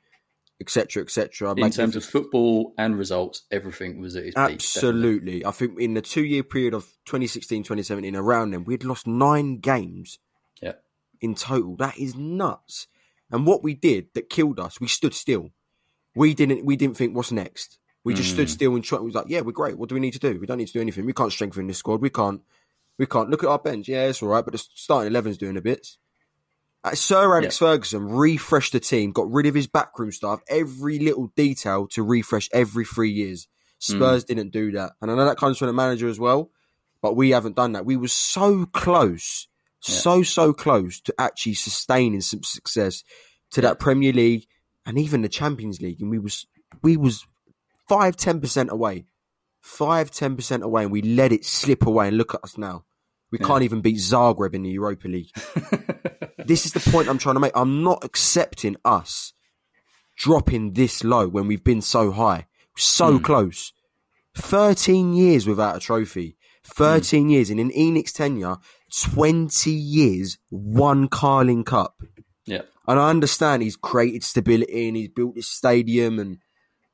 [0.59, 1.53] etc., etc.
[1.57, 5.39] In terms of football and results, everything was at its absolutely.
[5.39, 5.45] peak.
[5.45, 9.07] Absolutely, I think in the two year period of 2016, 2017, around then, we'd lost
[9.07, 10.19] nine games.
[10.61, 10.73] Yeah,
[11.21, 12.87] in total, that is nuts.
[13.29, 15.51] And what we did that killed us, we stood still.
[16.15, 16.65] We didn't.
[16.65, 17.77] We didn't think what's next.
[18.03, 18.33] We just mm.
[18.35, 18.99] stood still and tried.
[18.99, 19.77] We was like, yeah, we're great.
[19.77, 20.39] What do we need to do?
[20.39, 21.05] We don't need to do anything.
[21.05, 22.01] We can't strengthen this squad.
[22.01, 22.41] We can't
[22.97, 23.87] we can't look at our bench.
[23.87, 25.87] Yeah, it's all right, but the starting 11's doing a bit.
[26.83, 27.67] Uh, Sir Alex yeah.
[27.67, 32.49] Ferguson refreshed the team, got rid of his backroom staff, every little detail to refresh
[32.53, 33.47] every three years.
[33.79, 34.27] Spurs mm.
[34.27, 36.51] didn't do that, and I know that comes from the manager as well,
[37.01, 37.85] but we haven't done that.
[37.85, 39.47] We were so close,
[39.87, 39.95] yeah.
[39.95, 43.03] so so close to actually sustaining some success
[43.51, 44.47] to that Premier League
[44.85, 46.47] and even the Champions League, and we was
[46.81, 47.27] we was
[47.87, 49.05] five ten percent away,
[49.61, 52.07] five ten percent away, and we let it slip away.
[52.07, 52.85] And look at us now.
[53.31, 53.47] We yeah.
[53.47, 55.31] can't even beat Zagreb in the Europa League.
[56.45, 57.51] this is the point I'm trying to make.
[57.55, 59.33] I'm not accepting us
[60.17, 63.23] dropping this low when we've been so high, so mm.
[63.23, 63.73] close.
[64.35, 66.37] 13 years without a trophy.
[66.65, 67.31] 13 mm.
[67.31, 67.49] years.
[67.49, 68.57] And in ENIC's tenure,
[69.01, 71.95] 20 years, one Carling Cup.
[72.45, 72.61] Yeah.
[72.87, 76.37] And I understand he's created stability and he's built this stadium and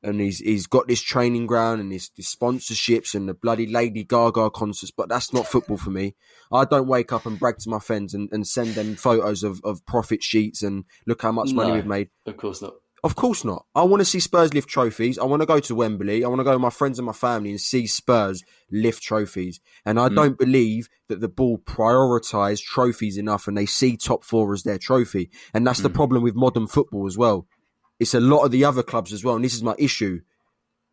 [0.04, 4.04] and he's he's got this training ground and his, his, sponsorships and the bloody Lady
[4.04, 6.14] Gaga concerts, but that's not football for me.
[6.52, 9.60] I don't wake up and brag to my friends and, and send them photos of,
[9.64, 12.10] of profit sheets and look how much money no, we've made.
[12.26, 12.74] Of course not.
[13.04, 13.66] Of course not.
[13.74, 15.18] I want to see Spurs lift trophies.
[15.18, 16.24] I want to go to Wembley.
[16.24, 19.60] I want to go with my friends and my family and see Spurs lift trophies.
[19.84, 20.14] And I mm.
[20.14, 24.78] don't believe that the ball prioritise trophies enough and they see top four as their
[24.78, 25.28] trophy.
[25.52, 25.82] And that's mm.
[25.82, 27.46] the problem with modern football as well.
[27.98, 30.20] It's a lot of the other clubs as well, and this is my issue.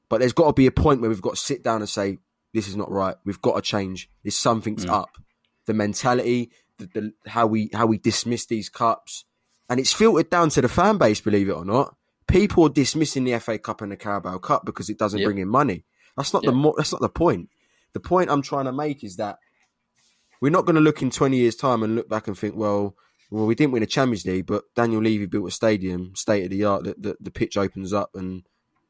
[0.09, 2.19] But there's got to be a point where we've got to sit down and say,
[2.53, 3.15] this is not right.
[3.25, 4.09] We've got to change.
[4.23, 4.91] This something's mm.
[4.91, 5.17] up.
[5.65, 9.25] The mentality, the, the, how we how we dismiss these cups,
[9.69, 11.21] and it's filtered down to the fan base.
[11.21, 11.95] Believe it or not,
[12.27, 15.27] people are dismissing the FA Cup and the Carabao Cup because it doesn't yep.
[15.27, 15.85] bring in money.
[16.17, 16.51] That's not yep.
[16.51, 17.49] the mo- that's not the point.
[17.93, 19.37] The point I'm trying to make is that
[20.41, 22.95] we're not going to look in 20 years' time and look back and think, well,
[23.31, 26.49] well, we didn't win a Champions League, but Daniel Levy built a stadium, state of
[26.49, 26.83] the art.
[26.83, 28.43] That the, the, pitch opens up, and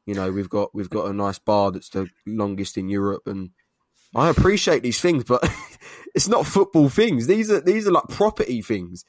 [0.04, 3.22] you know we've got we've got a nice bar that's the longest in Europe.
[3.26, 3.50] And
[4.16, 5.48] I appreciate these things, but
[6.14, 7.28] it's not football things.
[7.28, 9.04] These are these are like property things.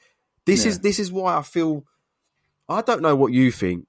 [0.46, 0.70] This yeah.
[0.70, 1.84] is this is why I feel.
[2.68, 3.86] I don't know what you think,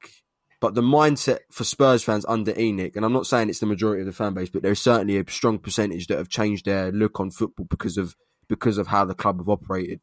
[0.59, 4.01] but the mindset for Spurs fans under ENIC, and I'm not saying it's the majority
[4.01, 7.19] of the fan base, but there's certainly a strong percentage that have changed their look
[7.19, 8.15] on football because of
[8.49, 10.01] because of how the club have operated.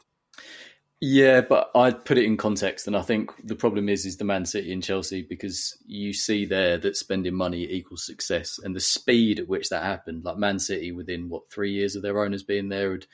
[1.05, 4.25] Yeah, but I'd put it in context, and I think the problem is is the
[4.25, 8.79] Man City and Chelsea because you see there that spending money equals success, and the
[8.79, 10.25] speed at which that happened.
[10.25, 13.07] Like Man City, within what three years of their owners being there, had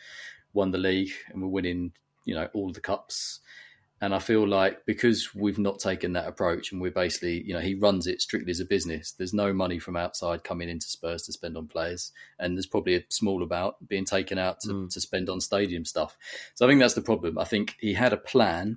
[0.52, 1.92] won the league and were winning,
[2.26, 3.40] you know, all the cups.
[4.00, 7.60] And I feel like because we've not taken that approach and we're basically, you know,
[7.60, 11.22] he runs it strictly as a business, there's no money from outside coming into Spurs
[11.22, 12.12] to spend on players.
[12.38, 14.92] And there's probably a small amount being taken out to, mm.
[14.92, 16.16] to spend on stadium stuff.
[16.54, 17.38] So I think that's the problem.
[17.38, 18.76] I think he had a plan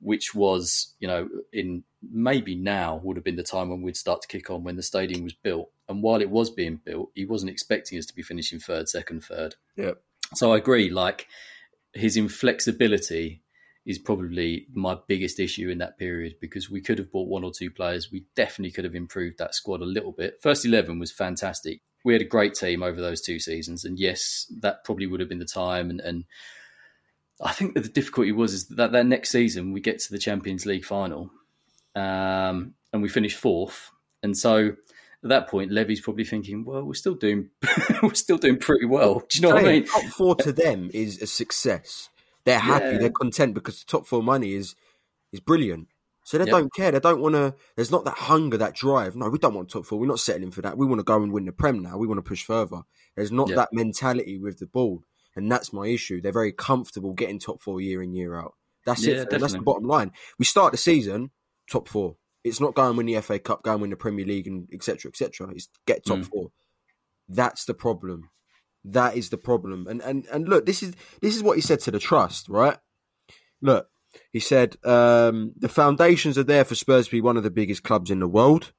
[0.00, 4.22] which was, you know, in maybe now would have been the time when we'd start
[4.22, 5.70] to kick on when the stadium was built.
[5.88, 9.24] And while it was being built, he wasn't expecting us to be finishing third, second,
[9.24, 9.56] third.
[9.76, 9.92] Yeah.
[10.34, 10.90] So I agree.
[10.90, 11.26] Like
[11.92, 13.42] his inflexibility
[13.88, 17.50] is probably my biggest issue in that period because we could have bought one or
[17.50, 18.12] two players.
[18.12, 20.38] We definitely could have improved that squad a little bit.
[20.42, 21.80] First 11 was fantastic.
[22.04, 23.86] We had a great team over those two seasons.
[23.86, 25.88] And yes, that probably would have been the time.
[25.88, 26.26] And, and
[27.40, 30.18] I think that the difficulty was is that that next season we get to the
[30.18, 31.30] Champions League final
[31.94, 33.90] um, and we finish fourth.
[34.22, 37.48] And so at that point, Levy's probably thinking, "Well, we're still doing,
[38.02, 39.86] we're still doing pretty well." Do you know what I mean?
[39.86, 42.10] Top four to them is a success.
[42.48, 42.98] They're happy, Yeah.
[42.98, 44.74] they're content because the top four money is
[45.32, 45.88] is brilliant.
[46.24, 46.52] So they Yep.
[46.52, 46.90] don't care.
[46.90, 47.54] They don't want to.
[47.76, 49.16] There's not that hunger, that drive.
[49.16, 49.98] No, we don't want top four.
[49.98, 50.76] We're not settling for that.
[50.76, 51.96] We want to go and win the prem now.
[51.98, 52.82] We want to push further.
[53.16, 53.56] There's not Yep.
[53.56, 55.04] that mentality with the ball,
[55.36, 56.20] and that's my issue.
[56.20, 58.54] They're very comfortable getting top four year in year out.
[58.84, 59.30] That's Yeah, it.
[59.30, 60.12] That's the bottom line.
[60.38, 61.30] We start the season
[61.70, 62.16] top four.
[62.44, 65.10] It's not going win the FA Cup, go and win the Premier League, and etc.
[65.10, 65.50] etc.
[65.50, 66.24] It's get top Mm.
[66.30, 66.52] four.
[67.28, 68.30] That's the problem.
[68.92, 69.86] That is the problem.
[69.88, 72.78] And and and look, this is this is what he said to the trust, right?
[73.60, 73.88] Look,
[74.32, 77.82] he said um, the foundations are there for Spurs to be one of the biggest
[77.82, 78.72] clubs in the world.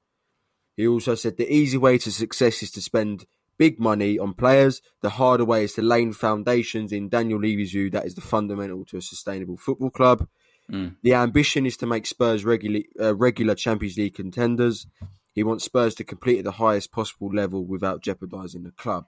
[0.76, 3.26] He also said the easy way to success is to spend
[3.58, 4.82] big money on players.
[5.02, 6.91] The harder way is to lay foundations.
[6.91, 10.28] In Daniel Levy's view, that is the fundamental to a sustainable football club.
[10.72, 10.95] Mm.
[11.04, 14.88] The ambition is to make Spurs regular, uh, regular Champions League contenders.
[15.34, 19.06] He wants Spurs to complete at the highest possible level without jeopardising the club.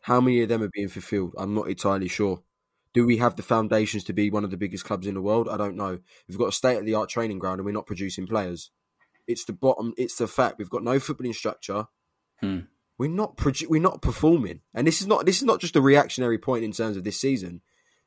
[0.00, 1.34] How many of them are being fulfilled?
[1.38, 2.42] I'm not entirely sure.
[2.94, 5.48] Do we have the foundations to be one of the biggest clubs in the world?
[5.48, 5.98] I don't know.
[6.28, 8.70] We've got a state of the art training ground and we're not producing players.
[9.26, 9.92] It's the bottom.
[9.96, 11.86] It's the fact we've got no footballing structure.
[12.40, 12.60] Hmm.
[12.96, 15.80] We're not produ- we're not performing, and this is not this is not just a
[15.80, 17.60] reactionary point in terms of this season.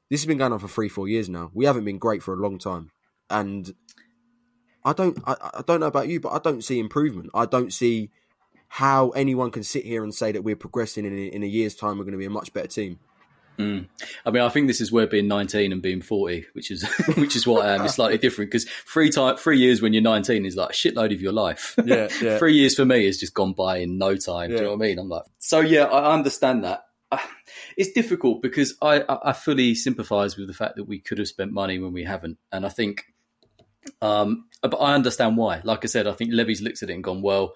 [0.10, 1.50] This has been going on for three four years now.
[1.54, 2.92] We haven't been great for a long time,
[3.30, 3.74] and
[4.84, 7.30] I don't I, I don't know about you, but I don't see improvement.
[7.34, 8.12] I don't see
[8.74, 11.76] how anyone can sit here and say that we're progressing in a, in a year's
[11.76, 11.98] time.
[11.98, 13.00] We're going to be a much better team.
[13.60, 13.90] Mm.
[14.26, 17.36] I mean, I think this is where being 19 and being 40, which is which
[17.36, 20.46] is what I am, is slightly different because three time three years when you're 19
[20.46, 21.76] is like a shitload of your life.
[21.86, 22.38] Yeah, yeah.
[22.38, 24.52] three years for me has just gone by in no time.
[24.52, 25.00] Do you know what I mean?
[25.00, 26.86] I'm like, so yeah, I understand that.
[27.12, 27.18] Uh,
[27.76, 31.28] It's difficult because I, I I fully sympathise with the fact that we could have
[31.28, 33.04] spent money when we haven't, and I think,
[34.02, 35.60] um, but I understand why.
[35.66, 37.54] Like I said, I think Levy's looked at it and gone, well,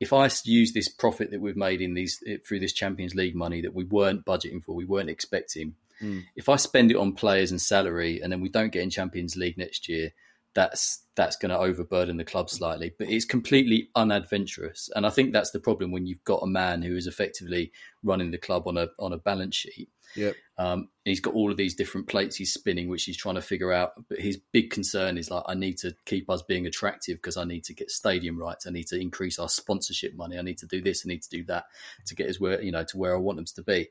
[0.00, 3.62] if I use this profit that we've made in these through this Champions League money
[3.62, 6.24] that we weren't budgeting for, we weren't expecting, Mm.
[6.36, 9.34] if I spend it on players and salary, and then we don't get in Champions
[9.34, 10.12] League next year,
[10.52, 12.92] that's that's going to overburden the club slightly.
[12.98, 16.82] But it's completely unadventurous, and I think that's the problem when you've got a man
[16.82, 19.88] who is effectively running the club on a on a balance sheet.
[20.16, 20.34] Yep.
[20.58, 23.72] Um, he's got all of these different plates he's spinning, which he's trying to figure
[23.72, 23.92] out.
[24.08, 27.44] But his big concern is like, I need to keep us being attractive because I
[27.44, 28.66] need to get stadium rights.
[28.66, 30.38] I need to increase our sponsorship money.
[30.38, 31.04] I need to do this.
[31.04, 31.66] I need to do that
[32.06, 33.88] to get us where you know to where I want them to be.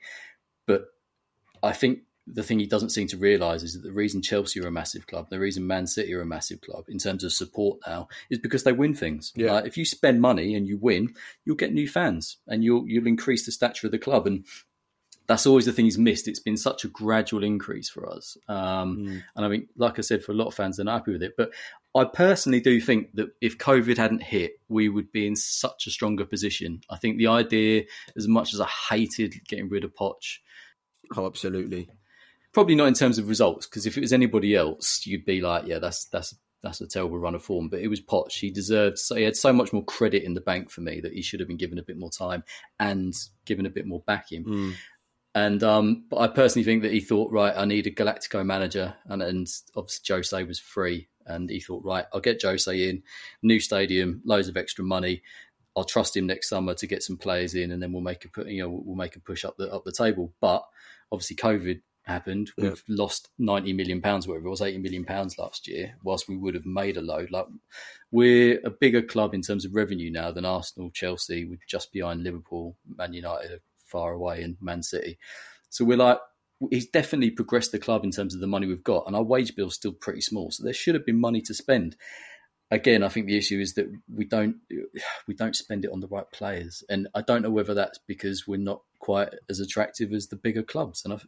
[0.65, 0.87] But
[1.61, 4.67] I think the thing he doesn't seem to realise is that the reason Chelsea are
[4.67, 7.79] a massive club, the reason Man City are a massive club in terms of support
[7.85, 9.31] now, is because they win things.
[9.35, 9.53] Yeah.
[9.53, 11.13] Like, if you spend money and you win,
[11.45, 14.25] you'll get new fans and you'll you'll increase the stature of the club.
[14.25, 14.45] And
[15.27, 16.27] that's always the thing he's missed.
[16.27, 18.37] It's been such a gradual increase for us.
[18.47, 19.23] Um, Mm.
[19.35, 21.23] and I mean, like I said, for a lot of fans, they're not happy with
[21.23, 21.33] it.
[21.37, 21.51] But
[21.95, 25.91] I personally do think that if COVID hadn't hit, we would be in such a
[25.91, 26.81] stronger position.
[26.89, 27.83] I think the idea,
[28.17, 30.39] as much as I hated getting rid of Poch,
[31.15, 31.89] Oh, absolutely.
[32.53, 35.65] probably not in terms of results, because if it was anybody else, you'd be like,
[35.67, 37.69] yeah, that's that's that's a terrible run of form.
[37.69, 38.31] But it was Poch.
[38.31, 38.97] He deserved.
[38.97, 41.39] So he had so much more credit in the bank for me that he should
[41.39, 42.43] have been given a bit more time
[42.79, 43.13] and
[43.45, 44.43] given a bit more backing.
[44.45, 44.73] Mm.
[45.35, 48.95] And um, but I personally think that he thought, right, I need a Galactico manager,
[49.05, 53.03] and, and obviously Jose was free, and he thought, right, I'll get Jose in,
[53.43, 55.23] new stadium, loads of extra money.
[55.75, 58.49] I'll trust him next summer to get some players in, and then we'll make a
[58.49, 60.33] you know we'll make a push up the up the table.
[60.39, 60.63] But
[61.11, 62.51] obviously, COVID happened.
[62.57, 62.69] Yeah.
[62.69, 65.97] We've lost ninety million pounds, whatever it was, eighty million pounds last year.
[66.01, 67.47] Whilst we would have made a load, like
[68.09, 71.43] we're a bigger club in terms of revenue now than Arsenal, Chelsea.
[71.43, 73.59] We're just behind Liverpool, Man United
[73.95, 75.17] far away, and Man City.
[75.69, 76.19] So we're like,
[76.69, 79.55] he's definitely progressed the club in terms of the money we've got, and our wage
[79.55, 80.51] bill's still pretty small.
[80.51, 81.95] So there should have been money to spend.
[82.71, 84.57] Again, I think the issue is that we don't
[85.27, 88.45] we don't spend it on the right players, and I don't know whether that's because
[88.45, 91.05] we're not quite as attractive as the bigger clubs.
[91.05, 91.19] And I,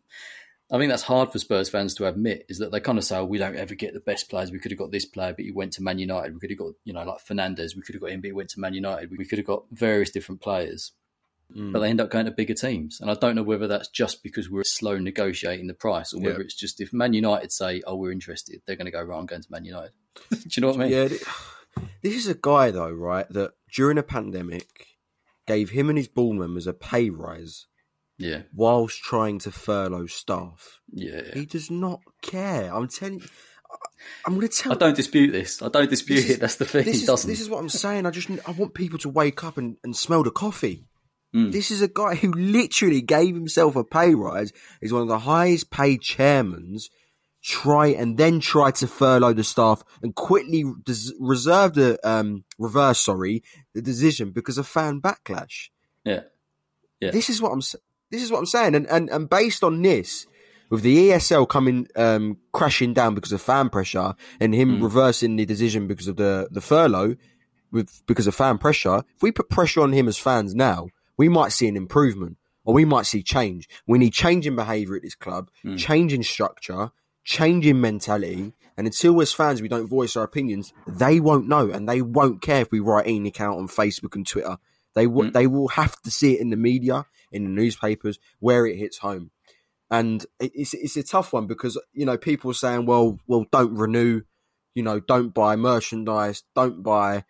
[0.70, 3.18] I think that's hard for Spurs fans to admit is that they kind of say,
[3.18, 4.52] oh, "We don't ever get the best players.
[4.52, 6.34] We could have got this player, but he went to Man United.
[6.34, 7.76] We could have got you know like Fernandes.
[7.76, 9.12] We could have got him, but he went to Man United.
[9.16, 10.92] We could have got various different players."
[11.56, 11.72] Mm.
[11.72, 13.00] but they end up going to bigger teams.
[13.00, 16.40] And I don't know whether that's just because we're slow negotiating the price, or whether
[16.40, 16.44] Yeah.
[16.44, 19.18] it's just if Man United say, "Oh, we're interested," they're going to go right.
[19.18, 19.92] I'm going to Man United.
[20.30, 20.92] Do you know what I mean?
[20.92, 21.08] Yeah,
[22.02, 23.28] this is a guy though, right?
[23.30, 24.68] That during a pandemic
[25.48, 27.66] gave him and his ball members a pay rise
[28.18, 30.80] yeah, whilst trying to furlough staff.
[30.92, 31.22] yeah.
[31.34, 32.74] He does not care.
[32.76, 33.26] I'm telling you.
[34.26, 34.72] I'm going to tell.
[34.72, 35.62] I don't dispute this.
[35.62, 36.40] I don't dispute This is- it.
[36.40, 36.86] That's the thing.
[36.86, 37.30] This He is, doesn't.
[37.30, 38.06] this is what I'm saying.
[38.06, 40.86] I just I want people to wake up and, and smell the coffee.
[41.38, 41.52] Mm.
[41.52, 44.52] This is a guy who literally gave himself a pay rise.
[44.82, 46.90] He's one of the highest paid chairmans.
[47.44, 53.00] Try and then try to furlough the staff and quickly des- reserve the um, reverse.
[53.00, 55.70] Sorry, the decision because of fan backlash.
[56.04, 56.22] yeah,
[57.00, 57.12] Yeah.
[57.12, 57.62] This is what I'm.
[58.12, 60.26] This is what I'm saying, and and and based on this,
[60.70, 64.84] with the ESL coming um, crashing down because of fan pressure, and him Mm.
[64.84, 67.16] reversing the decision because of the the furlough,
[67.72, 69.04] with because of fan pressure.
[69.16, 72.74] If we put pressure on him as fans now, we might see an improvement, or
[72.74, 73.68] we might see change.
[73.88, 75.78] We need change in behaviour at this club, Mm.
[75.78, 76.92] change in structure,
[77.24, 78.54] change in mentality.
[78.78, 82.42] And until as fans we don't voice our opinions, they won't know, and they won't
[82.42, 84.58] care if we write ENIC out on Facebook and Twitter.
[84.94, 85.34] They w- Mm.
[85.34, 89.00] they will have to see it in the media, in the newspapers, where it hits
[89.00, 89.32] home.
[89.90, 93.74] And it's it's a tough one because you know people are saying, well, well, don't
[93.76, 94.22] renew,
[94.76, 97.24] you know, don't buy merchandise, don't buy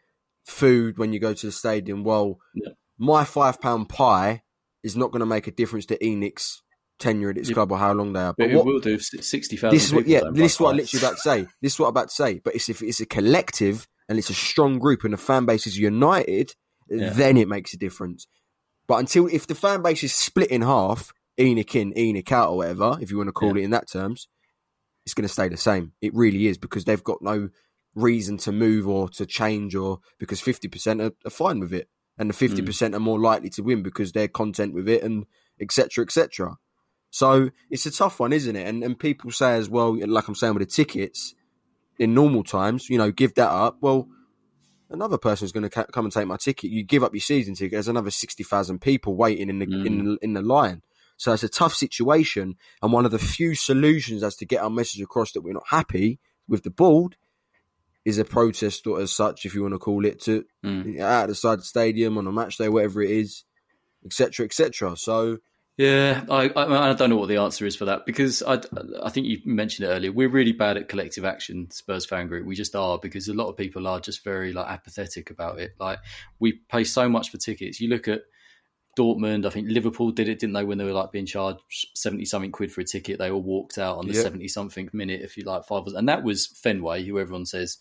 [0.46, 2.04] food when you go to the stadium.
[2.04, 2.72] Well, Yeah.
[2.98, 4.42] My five pound pie
[4.84, 6.62] is not going to make a difference to ENIC's
[7.00, 7.54] tenure at its Yeah.
[7.56, 8.34] club or how long they are.
[8.34, 8.96] but But it what, will do.
[8.96, 9.76] if Sixty thousand.
[9.76, 11.48] this is what, yeah, this is what I'm literally about to say.
[11.62, 12.40] This is what I'm about to say.
[12.44, 15.68] But it's if it's a collective and it's a strong group and the fan base
[15.68, 16.54] is united,
[16.90, 17.10] Yeah.
[17.12, 18.28] then it makes a difference.
[18.88, 22.58] But until if the fan base is split in half, ENIC in, ENIC out, or
[22.58, 23.62] whatever, if you want to call Yeah.
[23.62, 24.28] it in that terms,
[25.06, 25.92] it's going to stay the same.
[26.02, 27.50] It really is because they've got no
[27.96, 31.90] reason to move or to change, or because fifty percent are, are fine with it,
[32.18, 32.66] and the fifty mm.
[32.66, 35.26] percent are more likely to win because they're content with it, and
[35.60, 36.04] etc.
[36.04, 36.58] etc.
[37.10, 38.68] So it's a tough one, isn't it?
[38.68, 41.36] And and people say as well, like I'm saying with the tickets,
[42.00, 43.78] in normal times, you know, give that up.
[43.82, 44.08] Well,
[44.90, 46.72] another person's going to ca- come and take my ticket.
[46.72, 47.74] You give up your season ticket.
[47.74, 50.82] There's another sixty thousand people waiting in the in the, in the line.
[51.20, 54.70] So it's a tough situation, and one of the few solutions as to get our
[54.70, 57.18] message across that we're not happy with the board
[58.08, 61.00] is a protest or as such, if you want to call it, to Mm.
[61.00, 63.44] out the side of the stadium on a match day, whatever it is,
[64.06, 64.96] etc., etc.
[64.96, 65.40] So
[65.78, 68.56] Yeah, I, I I don't know what the answer is for that because I
[69.04, 70.12] I think you mentioned it earlier.
[70.12, 72.48] We're really bad at collective action, Spurs fan group.
[72.48, 75.72] We just are because a lot of people are just very like apathetic about it.
[75.80, 76.00] Like
[76.40, 77.80] we pay so much for tickets.
[77.82, 78.22] You look at
[78.98, 79.46] Dortmund.
[79.46, 80.64] I think Liverpool did it, didn't they?
[80.64, 81.60] When they were like being charged
[81.94, 84.24] seventy something quid for a ticket, they all walked out on the Yep.
[84.24, 85.22] seventy something minute.
[85.22, 87.78] If you like five, and that was Fenway, who everyone says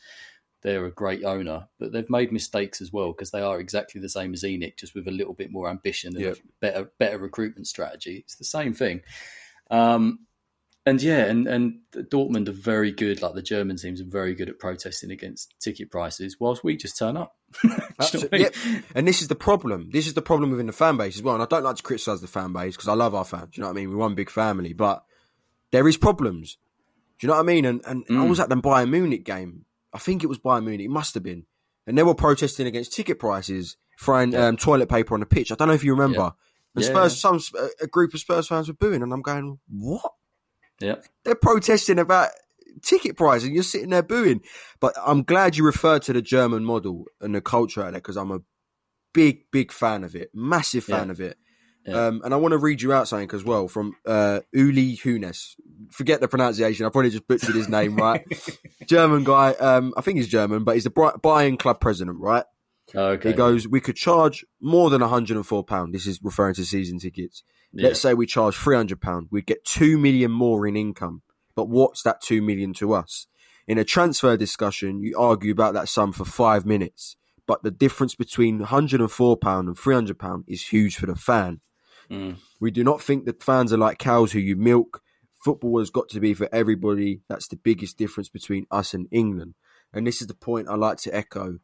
[0.63, 4.09] they're a great owner, but they've made mistakes as well because they are exactly the
[4.09, 6.39] same as ENIC, just with a little bit more ambition and Yep.
[6.61, 8.17] better better recruitment strategy.
[8.19, 9.03] It's the same thing.
[9.71, 10.21] Um,
[10.87, 13.21] and yeah, and and Dortmund are very good.
[13.21, 16.97] Like the German teams are very good at protesting against ticket prices, whilst we just
[16.99, 17.35] turn up.
[17.63, 18.41] Do you know what I Absolutely.
[18.41, 18.55] Yep.
[18.95, 19.91] And this is the problem.
[19.93, 21.35] This is the problem within the fan base as well.
[21.35, 23.57] And I don't like to criticize the fan base because I love our fans.
[23.57, 23.91] You know what I mean?
[23.91, 25.05] We're one big family, but
[25.73, 26.57] there is problems.
[27.19, 27.65] Do you know what I mean?
[27.65, 28.29] And and I Mm.
[28.29, 29.65] was at the Bayern Munich game.
[29.93, 30.87] I think it was Bayern Munich.
[30.87, 31.45] It must have been.
[31.87, 34.49] And they were protesting against ticket prices, throwing Yeah.
[34.49, 35.51] um, toilet paper on the pitch.
[35.51, 36.19] I don't know if you remember.
[36.19, 36.31] Yeah.
[36.75, 37.41] And Yeah, Spurs, some
[37.81, 40.13] a group of Spurs fans were booing, and I'm going, what?
[40.81, 40.97] Yeah.
[41.25, 42.31] They're protesting about
[42.83, 44.43] ticket price and you're sitting there booing.
[44.81, 48.17] But I'm glad you referred to the German model and the culture out there because
[48.17, 48.41] I'm a
[49.15, 51.13] big, big fan of it, massive fan Yeah.
[51.13, 51.39] of it.
[51.87, 52.07] Yeah.
[52.09, 55.55] Um, and I want to read you out something as well from uh, Uli Hoeneß.
[55.93, 56.85] Forget the pronunciation.
[56.85, 58.25] I probably just butchered his name, right?
[58.87, 59.51] German guy.
[59.53, 62.45] Um, I think he's German, but he's the Bayern club president, right?
[62.93, 63.31] Okay.
[63.31, 65.93] He goes, we could charge more than £104.
[65.93, 67.45] This is referring to season tickets.
[67.73, 67.89] Yeah.
[67.89, 69.29] Let's say we charge £300.
[69.31, 71.23] We'd get 2 million more in income.
[71.55, 73.27] But what's that 2 million to us?
[73.67, 77.17] In a transfer discussion, you argue about that sum for five minutes.
[77.47, 81.61] But the difference between £104 and £300 is huge for the fan.
[82.11, 82.37] Mm.
[82.61, 85.03] We do not think that fans are like cows who you milk.
[85.45, 87.21] Football has got to be for everybody.
[87.29, 89.55] That's the biggest difference between us and England.
[89.93, 91.59] And this is the point I like to echo.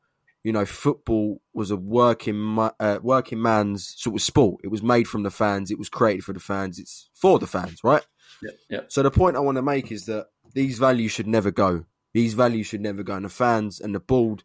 [0.45, 4.61] You know, football was a working uh, working man's sort of sport.
[4.65, 5.71] It was made from the fans.
[5.71, 6.79] It was created for the fans.
[6.79, 8.05] It's for the fans, right?
[8.43, 8.51] Yeah.
[8.69, 8.81] Yeah.
[8.89, 11.85] So the point I want to make is that these values should never go.
[12.13, 13.15] These values should never go.
[13.15, 14.43] And the fans and the board,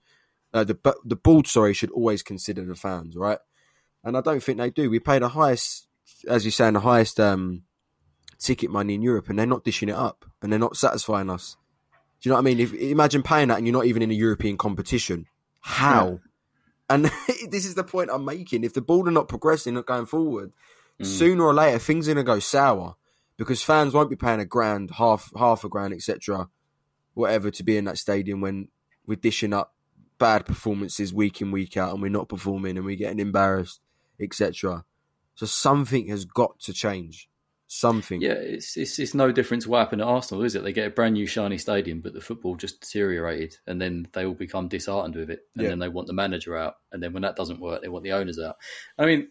[0.53, 3.39] uh, the the board, sorry, should always consider the fans, right?
[4.03, 4.89] And I don't think they do.
[4.89, 5.87] We pay the highest,
[6.29, 7.63] as you're saying, the highest um,
[8.39, 11.57] ticket money in Europe, and they're not dishing it up, and they're not satisfying us.
[12.21, 12.59] Do you know what I mean?
[12.59, 15.25] If imagine paying that and you're not even in a European competition,
[15.67, 16.21] how?
[16.89, 17.05] And
[17.49, 18.63] this is the point I'm making.
[18.63, 20.53] If the ball are not progressing, not going forward,
[20.99, 21.05] mm.
[21.05, 22.95] sooner or later things are going to go sour
[23.35, 26.47] because fans won't be paying a grand, half half a grand, etc.,
[27.13, 28.69] whatever, to be in that stadium when
[29.05, 29.73] we're dishing up
[30.17, 33.81] bad performances week in week out and we're not performing and we're getting embarrassed,
[34.21, 34.85] etc.
[35.35, 37.26] So something has got to change.
[37.69, 38.21] Something.
[38.21, 40.63] Yeah, it's, it's it's no different to what happened at Arsenal, is it?
[40.63, 44.25] They get a brand new shiny stadium, but the football just deteriorated, and then they
[44.25, 45.69] all become disheartened with it, and yeah.
[45.69, 48.13] then they want the manager out, and then when that doesn't work, they want the
[48.13, 48.55] owners out.
[48.97, 49.27] I mean,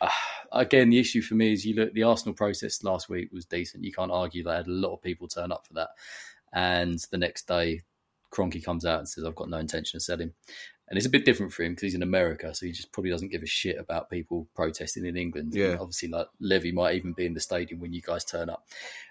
[0.00, 0.08] uh,
[0.52, 3.84] again, the issue for me is you look the Arsenal process last week was decent.
[3.84, 5.90] You can't argue they had a lot of people turn up for that,
[6.54, 7.82] and the next day
[8.30, 10.32] Kroenke comes out and says, I've got no intention of selling.
[10.88, 13.10] And it's a bit different for him because he's in America, so he just probably
[13.10, 15.52] doesn't give a shit about people protesting in England.
[15.52, 15.70] Yeah.
[15.70, 18.64] And obviously, like Levy might even be in the stadium when you guys turn up.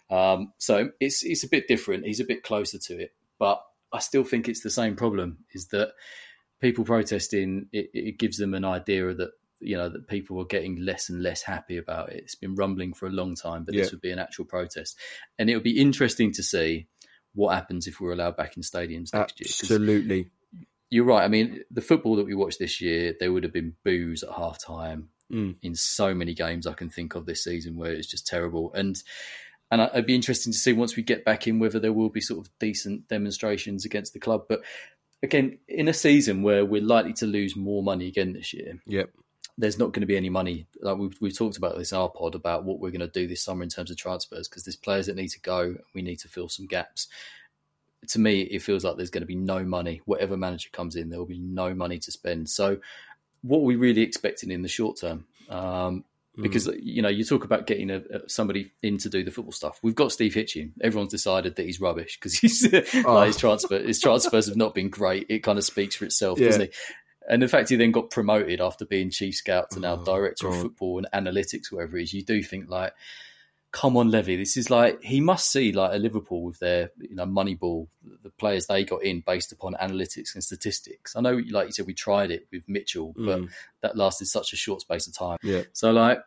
[0.09, 2.05] Um, so it's it's a bit different.
[2.05, 3.61] He's a bit closer to it, but
[3.91, 5.39] I still think it's the same problem.
[5.53, 5.91] Is that
[6.61, 7.67] people protesting?
[7.73, 11.21] It, it gives them an idea that you know that people are getting less and
[11.21, 12.23] less happy about it.
[12.23, 13.81] It's been rumbling for a long time, but yeah.
[13.81, 14.97] this would be an actual protest,
[15.37, 16.87] and it would be interesting to see
[17.33, 19.47] what happens if we're allowed back in stadiums next year.
[19.49, 20.29] Absolutely.
[20.89, 21.23] You're right.
[21.23, 24.33] I mean, the football that we watched this year, there would have been boos at
[24.35, 25.55] half time mm.
[25.61, 28.73] in so many games I can think of this season where it's just terrible.
[28.73, 29.01] And
[29.71, 32.21] and it'd be interesting to see once we get back in whether there will be
[32.21, 34.43] sort of decent demonstrations against the club.
[34.47, 34.63] But
[35.23, 39.09] again, in a season where we're likely to lose more money again this year, yep
[39.57, 40.67] there's not going to be any money.
[40.81, 43.27] Like we've, we've talked about this in our pod about what we're going to do
[43.27, 45.75] this summer in terms of transfers because there's players that need to go.
[45.93, 47.07] We need to fill some gaps.
[48.09, 50.01] To me, it feels like there's going to be no money.
[50.05, 52.49] Whatever manager comes in, there will be no money to spend.
[52.49, 52.77] So,
[53.41, 55.25] what are we really expecting in the short term?
[55.49, 56.03] Um,
[56.35, 56.41] hmm.
[56.41, 56.79] because mm.
[56.81, 59.79] you know you talk about getting a, somebody in to do the football stuff.
[59.83, 60.71] We've got Steve Hitchen.
[60.81, 63.01] Everyone's decided that he's rubbish because he's oh.
[63.13, 65.27] like his transfer his transfers have not been great.
[65.29, 66.47] It kind of speaks for itself, yeah.
[66.47, 66.75] doesn't it?
[67.27, 70.47] And the fact he then got promoted after being chief scout to now oh, director
[70.47, 70.55] God.
[70.55, 72.93] of football and analytics, whatever it is, you do think like,
[73.75, 77.13] come on, Levy, this is like he must see like a Liverpool with their you
[77.13, 77.87] know Moneyball,
[78.23, 81.13] the players they got in based upon analytics and statistics.
[81.13, 83.49] I know, like you said, we tried it with Mitchell, but mm.
[83.81, 85.37] that lasted such a short space of time.
[85.43, 85.63] Yeah.
[85.73, 86.19] So like,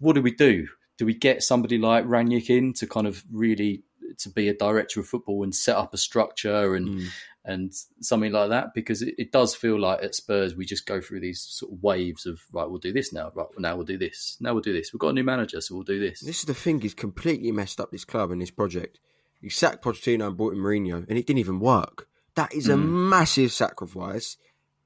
[0.00, 0.66] what do we do?
[0.98, 3.84] Do we get somebody like Rangnick in to kind of really
[4.18, 7.08] to be a director of football and set up a structure and mm
[7.46, 11.00] and something like that because it, it, does feel like at Spurs we just go
[11.00, 13.96] through these sort of waves of right we'll do this now right now we'll do
[13.96, 16.20] this now we'll do this we've got a new manager so we'll do this.
[16.20, 18.98] This is the thing he's completely messed up this club and this project.
[19.40, 22.08] He sacked Pochettino and brought in Mourinho and it didn't even work.
[22.34, 22.84] That is a mm.
[22.84, 24.36] massive sacrifice.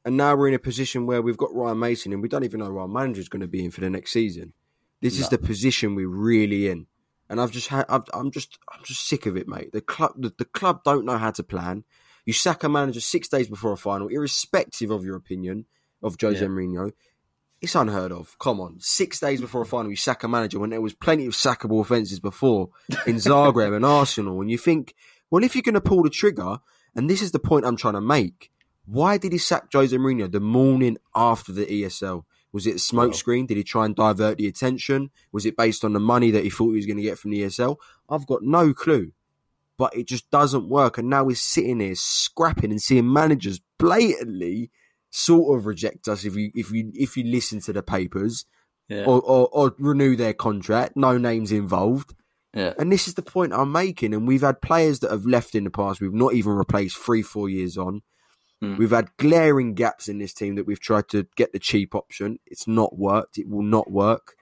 [0.05, 2.61] And now we're in a position where we've got Ryan Mason and we don't even
[2.61, 4.53] know who our manager is going to be in for the next season.
[5.01, 5.25] This no.
[5.25, 6.87] is the position we're really in.
[7.29, 9.73] And I've just had, i am just, I'm just sick of it, mate.
[9.73, 11.85] The club, the, the club don't know how to plan.
[12.25, 15.67] You sack a manager six days before a final, irrespective of your opinion
[16.03, 16.49] of Jose yeah.
[16.49, 16.93] Mourinho.
[17.61, 18.39] It's unheard of.
[18.39, 21.27] Come on, six days before a final, you sack a manager when there was plenty
[21.27, 22.71] of sackable offences before
[23.07, 24.41] in Zagreb and Arsenal.
[24.41, 24.95] And you think,
[25.31, 26.59] well, if you're going to pull the trigger,
[26.95, 28.51] and this is the point I'm trying to make,
[28.87, 32.25] why did he sack Jose Mourinho the morning after the ESL?
[32.53, 33.47] Was it a smokescreen?
[33.47, 35.11] Did he try and divert the attention?
[35.31, 37.31] Was it based on the money that he thought he was going to get from
[37.31, 37.77] the ESL?
[38.09, 39.13] I've got no clue
[39.81, 40.99] but it just doesn't work.
[40.99, 44.71] And now we're sitting here scrapping and seeing managers blatantly
[45.09, 48.45] sort of reject us if you if you if you listen to the papers
[48.91, 49.05] yeah.
[49.07, 50.99] or, or, or renew their contract.
[50.99, 52.15] No names involved.
[52.53, 52.75] Yeah.
[52.79, 54.13] And this is the point I'm making.
[54.13, 56.03] And we've had players that have left in the past.
[56.03, 58.03] We've not even replaced three, four years on.
[58.63, 58.77] Mm.
[58.77, 62.39] We've had glaring gaps in this team that we've tried to get the cheap option.
[62.45, 63.39] It's not worked.
[63.39, 64.35] It will not work.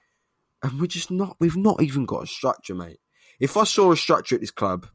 [0.65, 2.99] And we're just not, we've not even got a structure, mate.
[3.39, 4.89] If I saw a structure at this club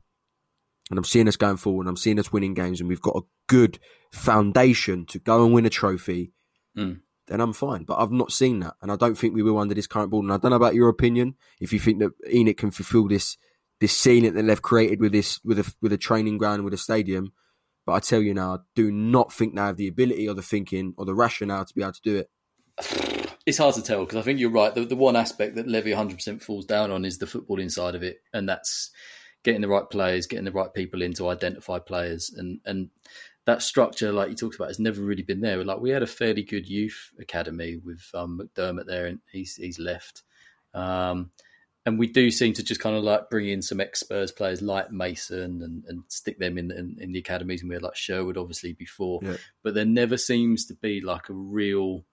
[0.93, 1.83] and I'm seeing us going forward.
[1.83, 3.79] And I'm seeing us winning games, and we've got a good
[4.11, 6.31] foundation to go and win a trophy.
[6.77, 6.99] Mm.
[7.25, 7.83] Then I'm fine.
[7.83, 10.23] But I've not seen that, and I don't think we will under this current board.
[10.23, 11.33] And I don't know about your opinion.
[11.59, 13.37] If you think that ENIC can fulfil this
[13.79, 16.77] this scene that they've created with this with a with a training ground with a
[16.77, 17.33] stadium,
[17.87, 20.43] but I tell you now, I do not think they have the ability or the
[20.43, 22.29] thinking or the rationale to be able to do it.
[23.45, 24.73] It's hard to tell because I think you're right.
[24.73, 28.01] The, the one aspect that Levy 100% falls down on is the footballing side of
[28.01, 28.89] it, and that's
[29.43, 32.89] getting the right players, getting the right people in to identify players, and and
[33.45, 35.63] that structure, like you talked about, has never really been there.
[35.63, 39.79] Like we had a fairly good youth academy with um, McDermott there, and he's he's
[39.79, 40.23] left.
[40.73, 41.31] Um,
[41.85, 44.61] and we do seem to just kind of like bring in some ex Spurs players
[44.61, 47.61] like Mason and, and stick them in, in, in the academies.
[47.61, 49.35] And we had like Sherwood obviously before, yeah.
[49.63, 52.05] but there never seems to be like a real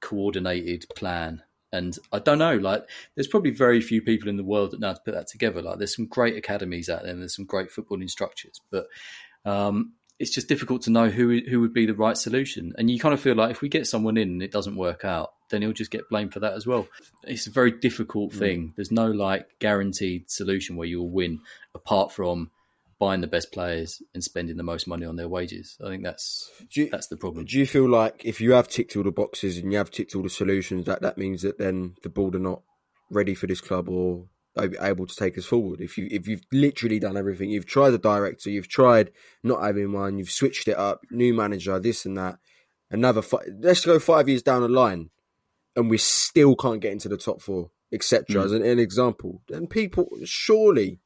[0.00, 1.42] coordinated plan
[1.76, 4.88] and I don't know, like, there's probably very few people in the world that know
[4.88, 5.62] how to put that together.
[5.62, 8.86] Like, there's some great academies out there, and there's some great footballing structures, but
[9.44, 12.72] um, it's just difficult to know who who would be the right solution.
[12.78, 15.04] And you kind of feel like if we get someone in and it doesn't work
[15.04, 16.88] out, then he'll just get blamed for that as well.
[17.24, 18.38] It's a very difficult Mm.
[18.38, 18.72] thing.
[18.76, 21.40] There's no like guaranteed solution where you'll win
[21.74, 22.50] apart from
[22.98, 25.76] buying the best players and spending the most money on their wages.
[25.84, 27.44] I think that's you, that's the problem.
[27.44, 30.14] do you feel like if you have ticked all the boxes and you have ticked
[30.14, 32.62] all the solutions, that that means that then the board are not
[33.10, 34.26] ready for this club or
[34.80, 35.80] able to take us forward?
[35.80, 39.10] If you if you've literally done everything, you've tried the director, you've tried
[39.42, 42.38] not having one, you've switched it up, new manager, this and that.
[42.90, 45.10] Another fi- let's go five years down the line,
[45.74, 48.24] and we still can't get into the top four, etc.
[48.28, 48.44] Mm.
[48.44, 51.00] As an, an example, then people surely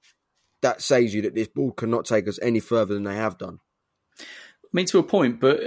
[0.62, 3.58] that says you that this board cannot take us any further than they have done.
[4.20, 4.24] I
[4.72, 5.60] mean, to a point, but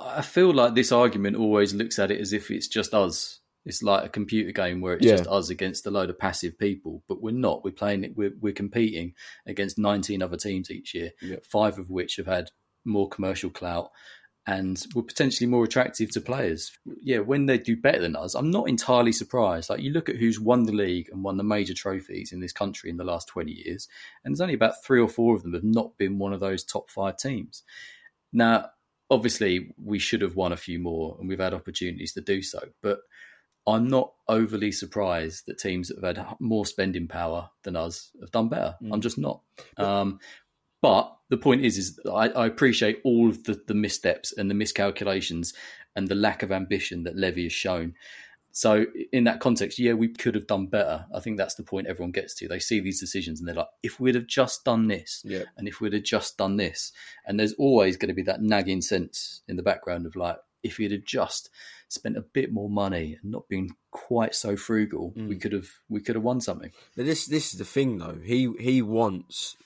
[0.00, 3.40] I feel like this argument always looks at it as if it's just us.
[3.64, 5.16] It's like a computer game where it's Yeah.
[5.16, 7.64] just us against a load of passive people, but we're not.
[7.64, 8.16] We're playing it.
[8.16, 9.14] We're, we're competing
[9.46, 11.36] against 19 other teams each year, Yeah.
[11.42, 12.50] five of which have had
[12.84, 13.90] more commercial clout
[14.46, 16.72] and were potentially more attractive to players.
[17.02, 19.70] Yeah, when they do better than us, I'm not entirely surprised.
[19.70, 22.52] Like you look at who's won the league and won the major trophies in this
[22.52, 23.88] country in the last 20 years,
[24.24, 26.64] and there's only about three or four of them have not been one of those
[26.64, 27.62] top five teams.
[28.32, 28.70] Now,
[29.10, 32.60] obviously, we should have won a few more, and we've had opportunities to do so.
[32.82, 33.00] But
[33.66, 38.30] I'm not overly surprised that teams that have had more spending power than us have
[38.30, 38.76] done better.
[38.92, 39.42] I'm just not.
[39.76, 40.18] Um,
[40.80, 44.54] but the point is, is I, I appreciate all of the, the missteps and the
[44.54, 45.54] miscalculations
[45.94, 47.94] and the lack of ambition that Levy has shown.
[48.52, 51.06] So in that context, yeah, we could have done better.
[51.14, 52.48] I think that's the point everyone gets to.
[52.48, 55.44] They see these decisions and they're like, if we'd have just done this, Yeah.
[55.56, 56.92] and if we'd have just done this,
[57.26, 60.78] and there's always going to be that nagging sense in the background of like, if
[60.78, 61.50] we'd have just
[61.88, 65.40] spent a bit more money and not been quite so frugal, we mm.
[65.40, 66.70] could have we could have won something.
[66.96, 68.18] Now this this is the thing though.
[68.22, 69.56] He he wants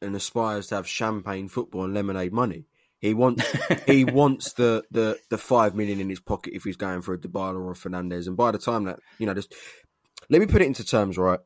[0.00, 2.66] and aspires to have champagne football and lemonade money.
[2.98, 3.44] He wants
[3.86, 7.18] he wants the, the, the five million in his pocket if he's going for a
[7.18, 8.26] Dybala or a Fernandes.
[8.26, 9.54] And by the time that you know, just
[10.30, 11.18] let me put it into terms.
[11.18, 11.40] Right,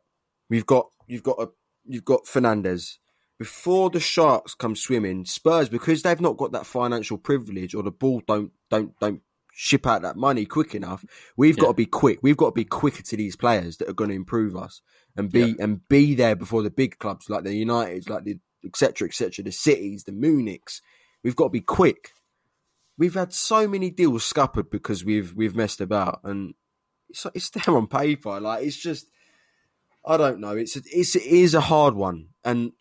[0.49, 1.49] we've got you've got a
[1.85, 2.99] you've got Fernandes
[3.39, 5.25] before the Sharks come swimming.
[5.25, 9.23] Spurs because they've not got that financial privilege or the ball don't don't don't
[9.53, 11.05] ship out that money quick enough.
[11.37, 12.21] We've got to be quick.
[12.23, 14.81] We've got to be quicker to these players that are going to improve us
[15.17, 15.55] and be Yeah.
[15.61, 19.09] and be there before the big clubs like the Uniteds, like the etc.
[19.09, 19.45] etc.
[19.45, 20.81] The cities, the Munichs.
[21.25, 22.13] We've got to be quick.
[22.99, 26.55] We've had so many deals scuppered because we've we've messed about, and
[27.09, 28.41] it's it's there on paper.
[28.41, 29.07] Like it's just,
[30.05, 30.57] I don't know.
[30.57, 32.73] It's a, it's it is a hard one, and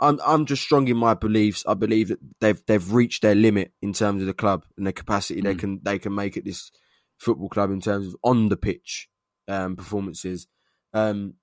[0.00, 1.64] I'm I'm just strong in my beliefs.
[1.66, 4.92] I believe that they've they've reached their limit in terms of the club and the
[4.92, 5.58] capacity they Mm.
[5.58, 6.70] can they can make at this
[7.18, 9.08] football club in terms of on the pitch
[9.48, 10.46] um, performances.
[10.92, 11.34] Um,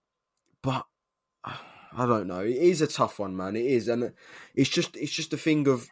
[0.61, 0.85] but
[1.43, 2.41] I don't know.
[2.41, 3.55] It is a tough one, man.
[3.55, 4.11] It is, and
[4.53, 5.87] it's just it's just a thing of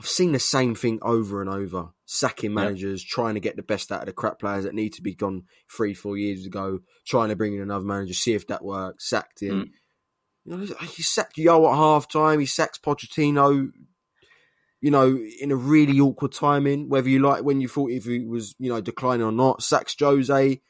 [0.00, 1.88] I've seen the same thing over and over.
[2.06, 2.56] Sacking Yeah.
[2.56, 5.14] managers, trying to get the best out of the crap players that need to be
[5.14, 5.44] gone
[5.74, 9.42] three, four years ago, trying to bring in another manager, see if that works, sacked
[9.42, 9.64] him.
[9.64, 9.70] Mm.
[10.44, 13.70] You know, he sacked Jol at half time, he sacks Pochettino,
[14.80, 18.20] you know, in a really awkward timing, whether you like when you thought if he
[18.20, 20.60] was, you know, declining or not, sacks Jose,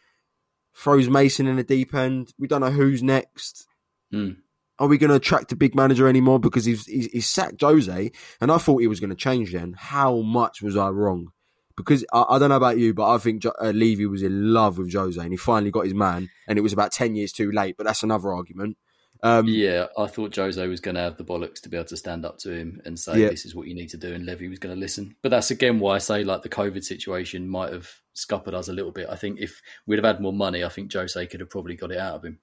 [0.78, 2.32] throws Mason in the deep end.
[2.38, 3.66] We don't know who's next.
[4.14, 4.36] Mm.
[4.78, 8.12] Are we going to attract a big manager anymore because he's, he's, he's sacked Jose?
[8.40, 9.74] And I thought he was going to change then.
[9.76, 11.32] How much was I wrong?
[11.76, 14.52] Because I, I don't know about you, but I think jo- uh, Levy was in
[14.52, 16.30] love with Jose and he finally got his man.
[16.46, 18.76] And it was about 10 years too late, but that's another argument.
[19.22, 21.96] Um, Yeah, I thought Jose was going to have the bollocks to be able to
[21.96, 23.28] stand up to him and say, Yeah.
[23.30, 25.16] "This is what you need to do," and Levy was going to listen.
[25.22, 28.72] But that's again why I say like the COVID situation might have scuppered us a
[28.72, 29.08] little bit.
[29.10, 31.90] I think if we'd have had more money, I think Jose could have probably got
[31.92, 32.38] it out of him.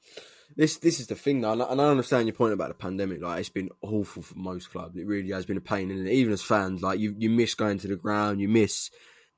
[0.56, 2.76] This this is the thing though, and I and I understand your point about the
[2.76, 3.22] pandemic.
[3.22, 4.96] Like it's been awful for most clubs.
[4.96, 7.80] It really has been a pain, and even as fans, like you you miss going
[7.80, 8.90] to the ground, you miss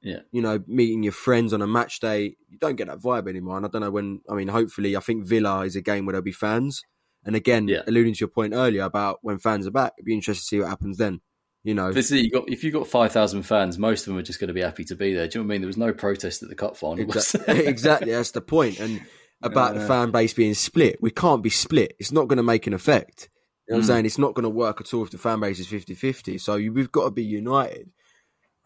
[0.01, 0.19] Yeah.
[0.31, 2.35] you know meeting your friends on a match day.
[2.49, 3.57] You don't get that vibe anymore.
[3.57, 4.21] And I don't know when.
[4.29, 6.83] I mean, hopefully, I think Villa is a game where there'll be fans.
[7.27, 7.81] And again, Yeah.
[7.85, 10.59] alluding to your point earlier about when fans are back, it'd be interesting to see
[10.59, 11.21] what happens then.
[11.63, 14.17] You know, This is, you got if you got five thousand fans, most of them
[14.17, 15.27] are just going to be happy to be there.
[15.27, 15.61] Do you know what I mean?
[15.61, 16.99] There was no protest at the cup final.
[16.99, 18.11] Exactly, exactly.
[18.11, 18.79] That's the point.
[18.79, 19.01] And
[19.43, 21.93] about the Uh, fan base being split, we can't be split.
[21.99, 23.29] It's not going to make an effect.
[23.67, 23.87] You know what I'm Mm.
[23.87, 24.05] saying?
[24.05, 26.37] It's not going to work at all if the fan base is 50 50.
[26.37, 27.91] So you, we've got to be united.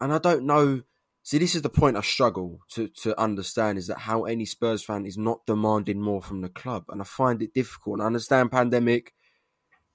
[0.00, 0.82] And I don't know.
[1.24, 4.82] See, this is the point I struggle to, to understand is that how any Spurs
[4.82, 6.84] fan is not demanding more from the club.
[6.88, 7.94] And I find it difficult.
[7.94, 9.12] And I understand pandemic,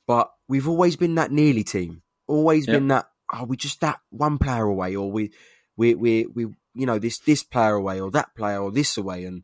[0.06, 2.02] but we've always been that nearly team.
[2.28, 2.74] Always Yep.
[2.74, 5.34] been that, oh, we just that one player away, or we,
[5.76, 9.26] we, we, we, you know, this, this player away, or that player, or this away.
[9.26, 9.44] And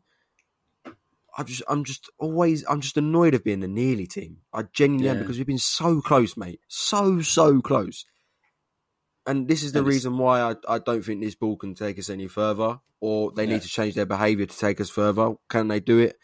[1.36, 4.38] I just, I'm just always, I'm just annoyed of being the nearly team.
[4.54, 6.60] I genuinely am because we've been so close, mate.
[6.66, 8.06] So, so close.
[9.26, 11.98] And this is the And reason why I, I don't think this ball can take
[11.98, 13.54] us any further, or they Yeah.
[13.54, 15.34] need to change their behaviour to take us further.
[15.48, 16.18] Can they do it?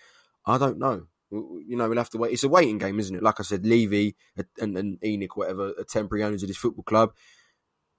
[0.47, 1.07] I don't know.
[1.31, 2.33] You know, we'll have to wait.
[2.33, 3.23] It's a waiting game, isn't it?
[3.23, 4.17] Like I said, Levy
[4.59, 7.13] and, and ENIC, whatever, are temporary owners of this football club.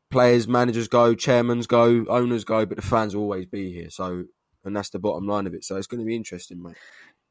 [0.09, 3.89] Players, managers go, chairmans go, owners go, but the fans will always be here.
[3.89, 4.25] So,
[4.65, 5.63] and that's the bottom line of it.
[5.63, 6.75] So it's going to be interesting, mate.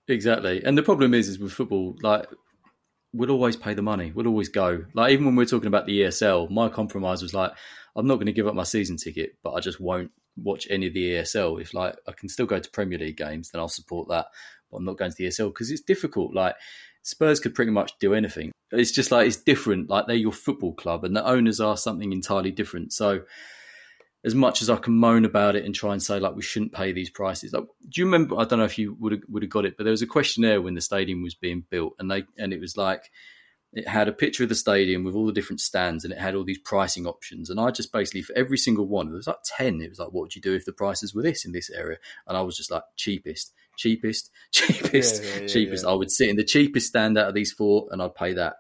[0.09, 0.65] Exactly.
[0.65, 2.27] And the problem is, is with football, like
[3.13, 4.13] we'll always pay the money.
[4.15, 4.85] We'll always go.
[4.95, 7.53] Like even when we're talking about the ESL, my compromise was like,
[7.97, 10.87] I'm not going to give up my season ticket, but I just won't watch any
[10.87, 11.61] of the ESL.
[11.61, 14.27] If like I can still go to Premier League games, then I'll support that.
[14.71, 16.35] But I'm not going to the ESL because it's difficult.
[16.35, 16.55] Like
[17.03, 18.53] Spurs could pretty much do anything.
[18.71, 19.91] It's just like it's different.
[19.91, 22.93] Like they're your football club, and the owners are something entirely different.
[22.93, 23.23] So
[24.25, 26.73] as much as I can moan about it and try and say like we shouldn't
[26.73, 27.53] pay these prices.
[27.53, 28.39] Like, do you remember?
[28.39, 30.07] I don't know if you would have, would have got it, but there was a
[30.07, 33.11] questionnaire when the stadium was being built, and they and it was like
[33.73, 36.35] it had a picture of the stadium with all the different stands, and it had
[36.35, 37.49] all these pricing options.
[37.49, 39.81] And I just basically for every single one, there was like ten.
[39.81, 41.99] It was like, what would you do if the prices were this in this area?
[42.27, 45.87] And I was just like cheapest, cheapest, cheapest, Yeah, yeah, yeah, cheapest.
[45.87, 48.57] I would sit in the cheapest stand out of these four, and I'd pay that.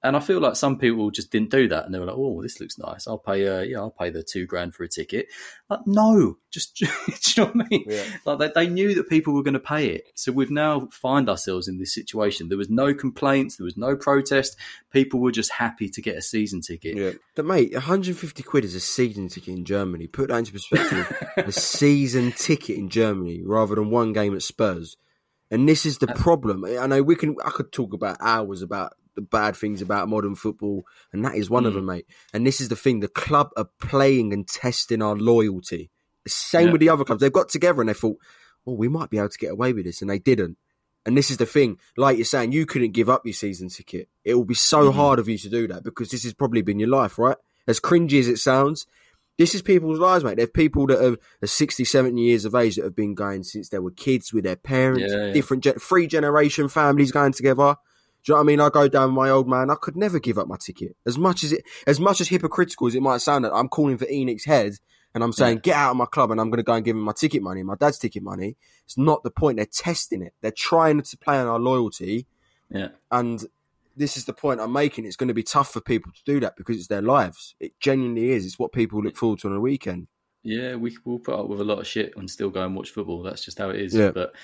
[0.00, 2.40] And I feel like some people just didn't do that, and they were like, "Oh,
[2.40, 3.08] this looks nice.
[3.08, 3.48] I'll pay.
[3.48, 5.26] Uh, yeah, I'll pay the two grand for a ticket."
[5.68, 7.84] Like, no, just do you know what I mean?
[7.88, 8.04] Yeah.
[8.24, 11.28] Like they, they knew that people were going to pay it, so we've now find
[11.28, 12.48] ourselves in this situation.
[12.48, 14.56] There was no complaints, there was no protest.
[14.92, 16.96] People were just happy to get a season ticket.
[16.96, 17.12] Yeah.
[17.34, 20.06] But mate, 150 quid is a season ticket in Germany.
[20.06, 21.12] Put that into perspective.
[21.36, 24.96] a season ticket in Germany rather than one game at Spurs.
[25.50, 26.64] And this is the problem.
[26.64, 30.36] I know we can I could talk about hours about the bad things about modern
[30.36, 31.76] football, and that is one of Mm.
[31.76, 32.06] them, mate.
[32.32, 35.90] And this is the thing, the club are playing and testing our loyalty.
[36.22, 36.72] The same Yeah.
[36.72, 37.20] with the other clubs.
[37.20, 38.18] They've got together and they thought,
[38.66, 40.58] Oh, we might be able to get away with this, and they didn't.
[41.06, 44.08] And this is the thing, like you're saying, you couldn't give up your season ticket.
[44.24, 44.94] It will be so Mhm.
[44.94, 47.38] hard of you to do that because this has probably been your life, right?
[47.66, 48.86] As cringy as it sounds,
[49.38, 50.36] this is people's lives, mate.
[50.36, 53.42] There are people that are, are 60, 70 years of age that have been going
[53.44, 55.32] since they were kids with their parents, Yeah, yeah.
[55.32, 57.76] different three generation families going together.
[58.24, 58.60] Do you know what I mean?
[58.60, 59.70] I go down with my old man.
[59.70, 60.96] I could never give up my ticket.
[61.06, 63.96] As much as it, as much as hypocritical as it might sound, that I'm calling
[63.96, 64.74] for ENIC's head
[65.14, 66.96] and I'm saying, get out of my club and I'm going to go and give
[66.96, 68.56] him my ticket money, my dad's ticket money.
[68.84, 69.56] It's not the point.
[69.56, 70.34] They're testing it.
[70.42, 72.26] They're trying to play on our loyalty.
[72.70, 73.42] Yeah, And
[73.96, 75.06] this is the point I'm making.
[75.06, 77.54] It's going to be tough for people to do that because it's their lives.
[77.58, 78.44] It genuinely is.
[78.44, 80.08] It's what people look forward to on a weekend.
[80.42, 82.90] yeah, we will put up with a lot of shit and still go and watch
[82.90, 83.22] football.
[83.22, 83.94] That's just how it is.
[83.94, 84.10] Yeah.
[84.10, 84.34] But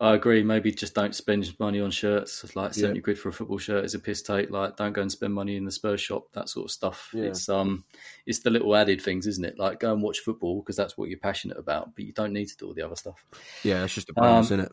[0.00, 0.42] I agree.
[0.42, 2.42] Maybe just don't spend money on shirts.
[2.42, 2.82] It's Like Yeah.
[2.82, 4.50] seventy quid for a football shirt is a piss take.
[4.50, 6.26] Like don't go and spend money in the Spurs shop.
[6.32, 7.10] That sort of stuff.
[7.14, 7.24] Yeah.
[7.26, 7.84] It's um,
[8.26, 9.58] it's the little added things, isn't it?
[9.58, 11.94] Like go and watch football because that's what you're passionate about.
[11.94, 13.24] But you don't need to do all the other stuff.
[13.62, 14.72] Yeah, that's just a bonus, Um, isn't it?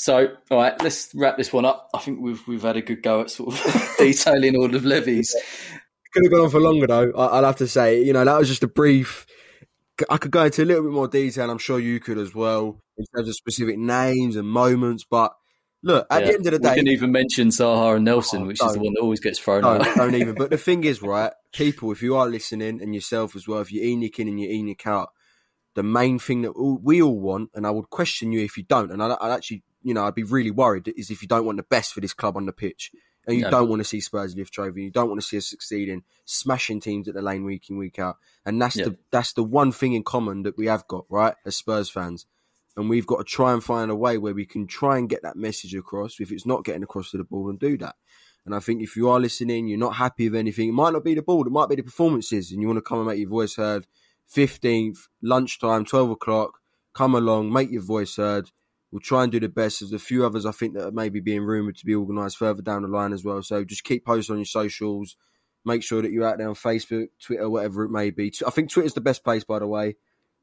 [0.00, 1.90] So, all right, let's wrap this one up.
[1.92, 5.34] I think we've we've had a good go at sort of detailing all of Levy's.
[6.14, 7.12] Could have gone on for longer though.
[7.16, 9.26] I'll have to say, you know, that was just a brief.
[10.08, 11.50] I could go into a little bit more detail.
[11.50, 15.04] I'm sure you could as well in terms of specific names and moments.
[15.08, 15.32] But
[15.82, 16.26] look, at Yeah.
[16.28, 18.72] the end of the we day, didn't even mention Zaha and Nelson, Oh, which is
[18.72, 19.96] the one that always gets thrown don't, out.
[19.96, 20.34] don't even.
[20.38, 23.72] But the thing is, right, people, if you are listening and yourself as well, if
[23.72, 25.10] you're ENIC in and you're ENIC out,
[25.74, 28.90] the main thing that we all want, and I would question you if you don't,
[28.90, 31.56] and I'd, I'd actually, you know, I'd be really worried, is if you don't want
[31.58, 32.90] the best for this club on the pitch.
[33.28, 33.50] And you No.
[33.50, 34.84] don't want to see Spurs lift trophy.
[34.84, 37.98] You don't want to see us succeeding, smashing teams at the lane week in week
[37.98, 38.16] out.
[38.46, 38.84] And that's Yeah.
[38.84, 42.26] the that's the one thing in common that we have got, right, as Spurs fans.
[42.74, 45.22] And we've got to try and find a way where we can try and get
[45.22, 46.20] that message across.
[46.20, 47.96] If it's not getting across to the ball, and do that.
[48.46, 51.04] And I think if you are listening, you're not happy with anything, it might not
[51.04, 53.18] be the ball, it might be the performances, and you want to come and make
[53.18, 53.86] your voice heard.
[54.34, 56.60] 15th, lunchtime, 12 o'clock,
[56.94, 58.50] come along, make your voice heard.
[58.90, 59.80] We'll try and do the best.
[59.80, 62.62] There's a few others I think that are maybe being rumoured to be organised further
[62.62, 63.42] down the line as well.
[63.42, 65.16] So just keep posting on your socials.
[65.64, 68.32] Make sure that you're out there on Facebook, Twitter, whatever it may be.
[68.46, 69.96] I think Twitter's the best place, by the way.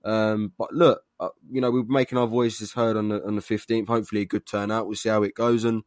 [0.04, 3.42] Um, but look, uh, you know, we're making our voices heard on the on the
[3.42, 3.88] 15th.
[3.88, 4.86] Hopefully, a good turnout.
[4.86, 5.84] We'll see how it goes, and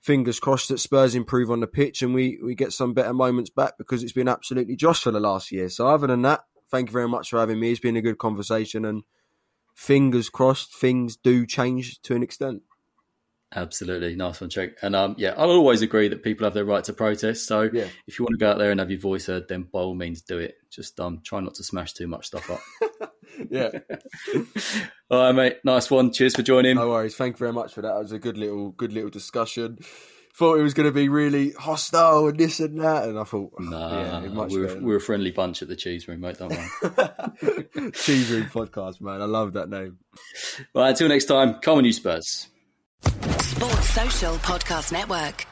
[0.00, 3.48] fingers crossed that Spurs improve on the pitch and we we get some better moments
[3.48, 5.68] back because it's been absolutely josh for the last year.
[5.68, 7.72] So, other than that, thank you very much for having me.
[7.72, 9.02] It's been a good conversation, and
[9.74, 12.62] fingers crossed, things do change to an extent.
[13.56, 14.70] Absolutely, nice one, Chuck.
[14.82, 17.46] And um, yeah, I'll always agree that people have their right to protest.
[17.46, 17.86] So Yeah.
[18.08, 19.94] if you want to go out there and have your voice heard, then by all
[19.94, 20.56] means do it.
[20.70, 22.60] Just um, try not to smash too much stuff up.
[23.50, 23.70] Yeah,
[25.10, 25.56] all right, mate.
[25.64, 26.12] Nice one.
[26.12, 26.76] Cheers for joining.
[26.76, 27.16] no worries.
[27.16, 27.96] Thank you very much for that.
[27.96, 29.78] It was a good little good little discussion.
[30.36, 33.52] Thought it was going to be really hostile and this and that, and I thought,
[33.56, 34.80] oh, Nah, yeah, much we're, better.
[34.80, 36.38] we're a friendly bunch at the cheese room, mate.
[36.38, 37.68] Don't worry.
[37.92, 39.22] Cheese Room Podcast, man.
[39.22, 39.98] I love that name.
[40.74, 42.48] well, until next time, come on, you Spurs.
[43.02, 45.46] Sports Social Podcast Network.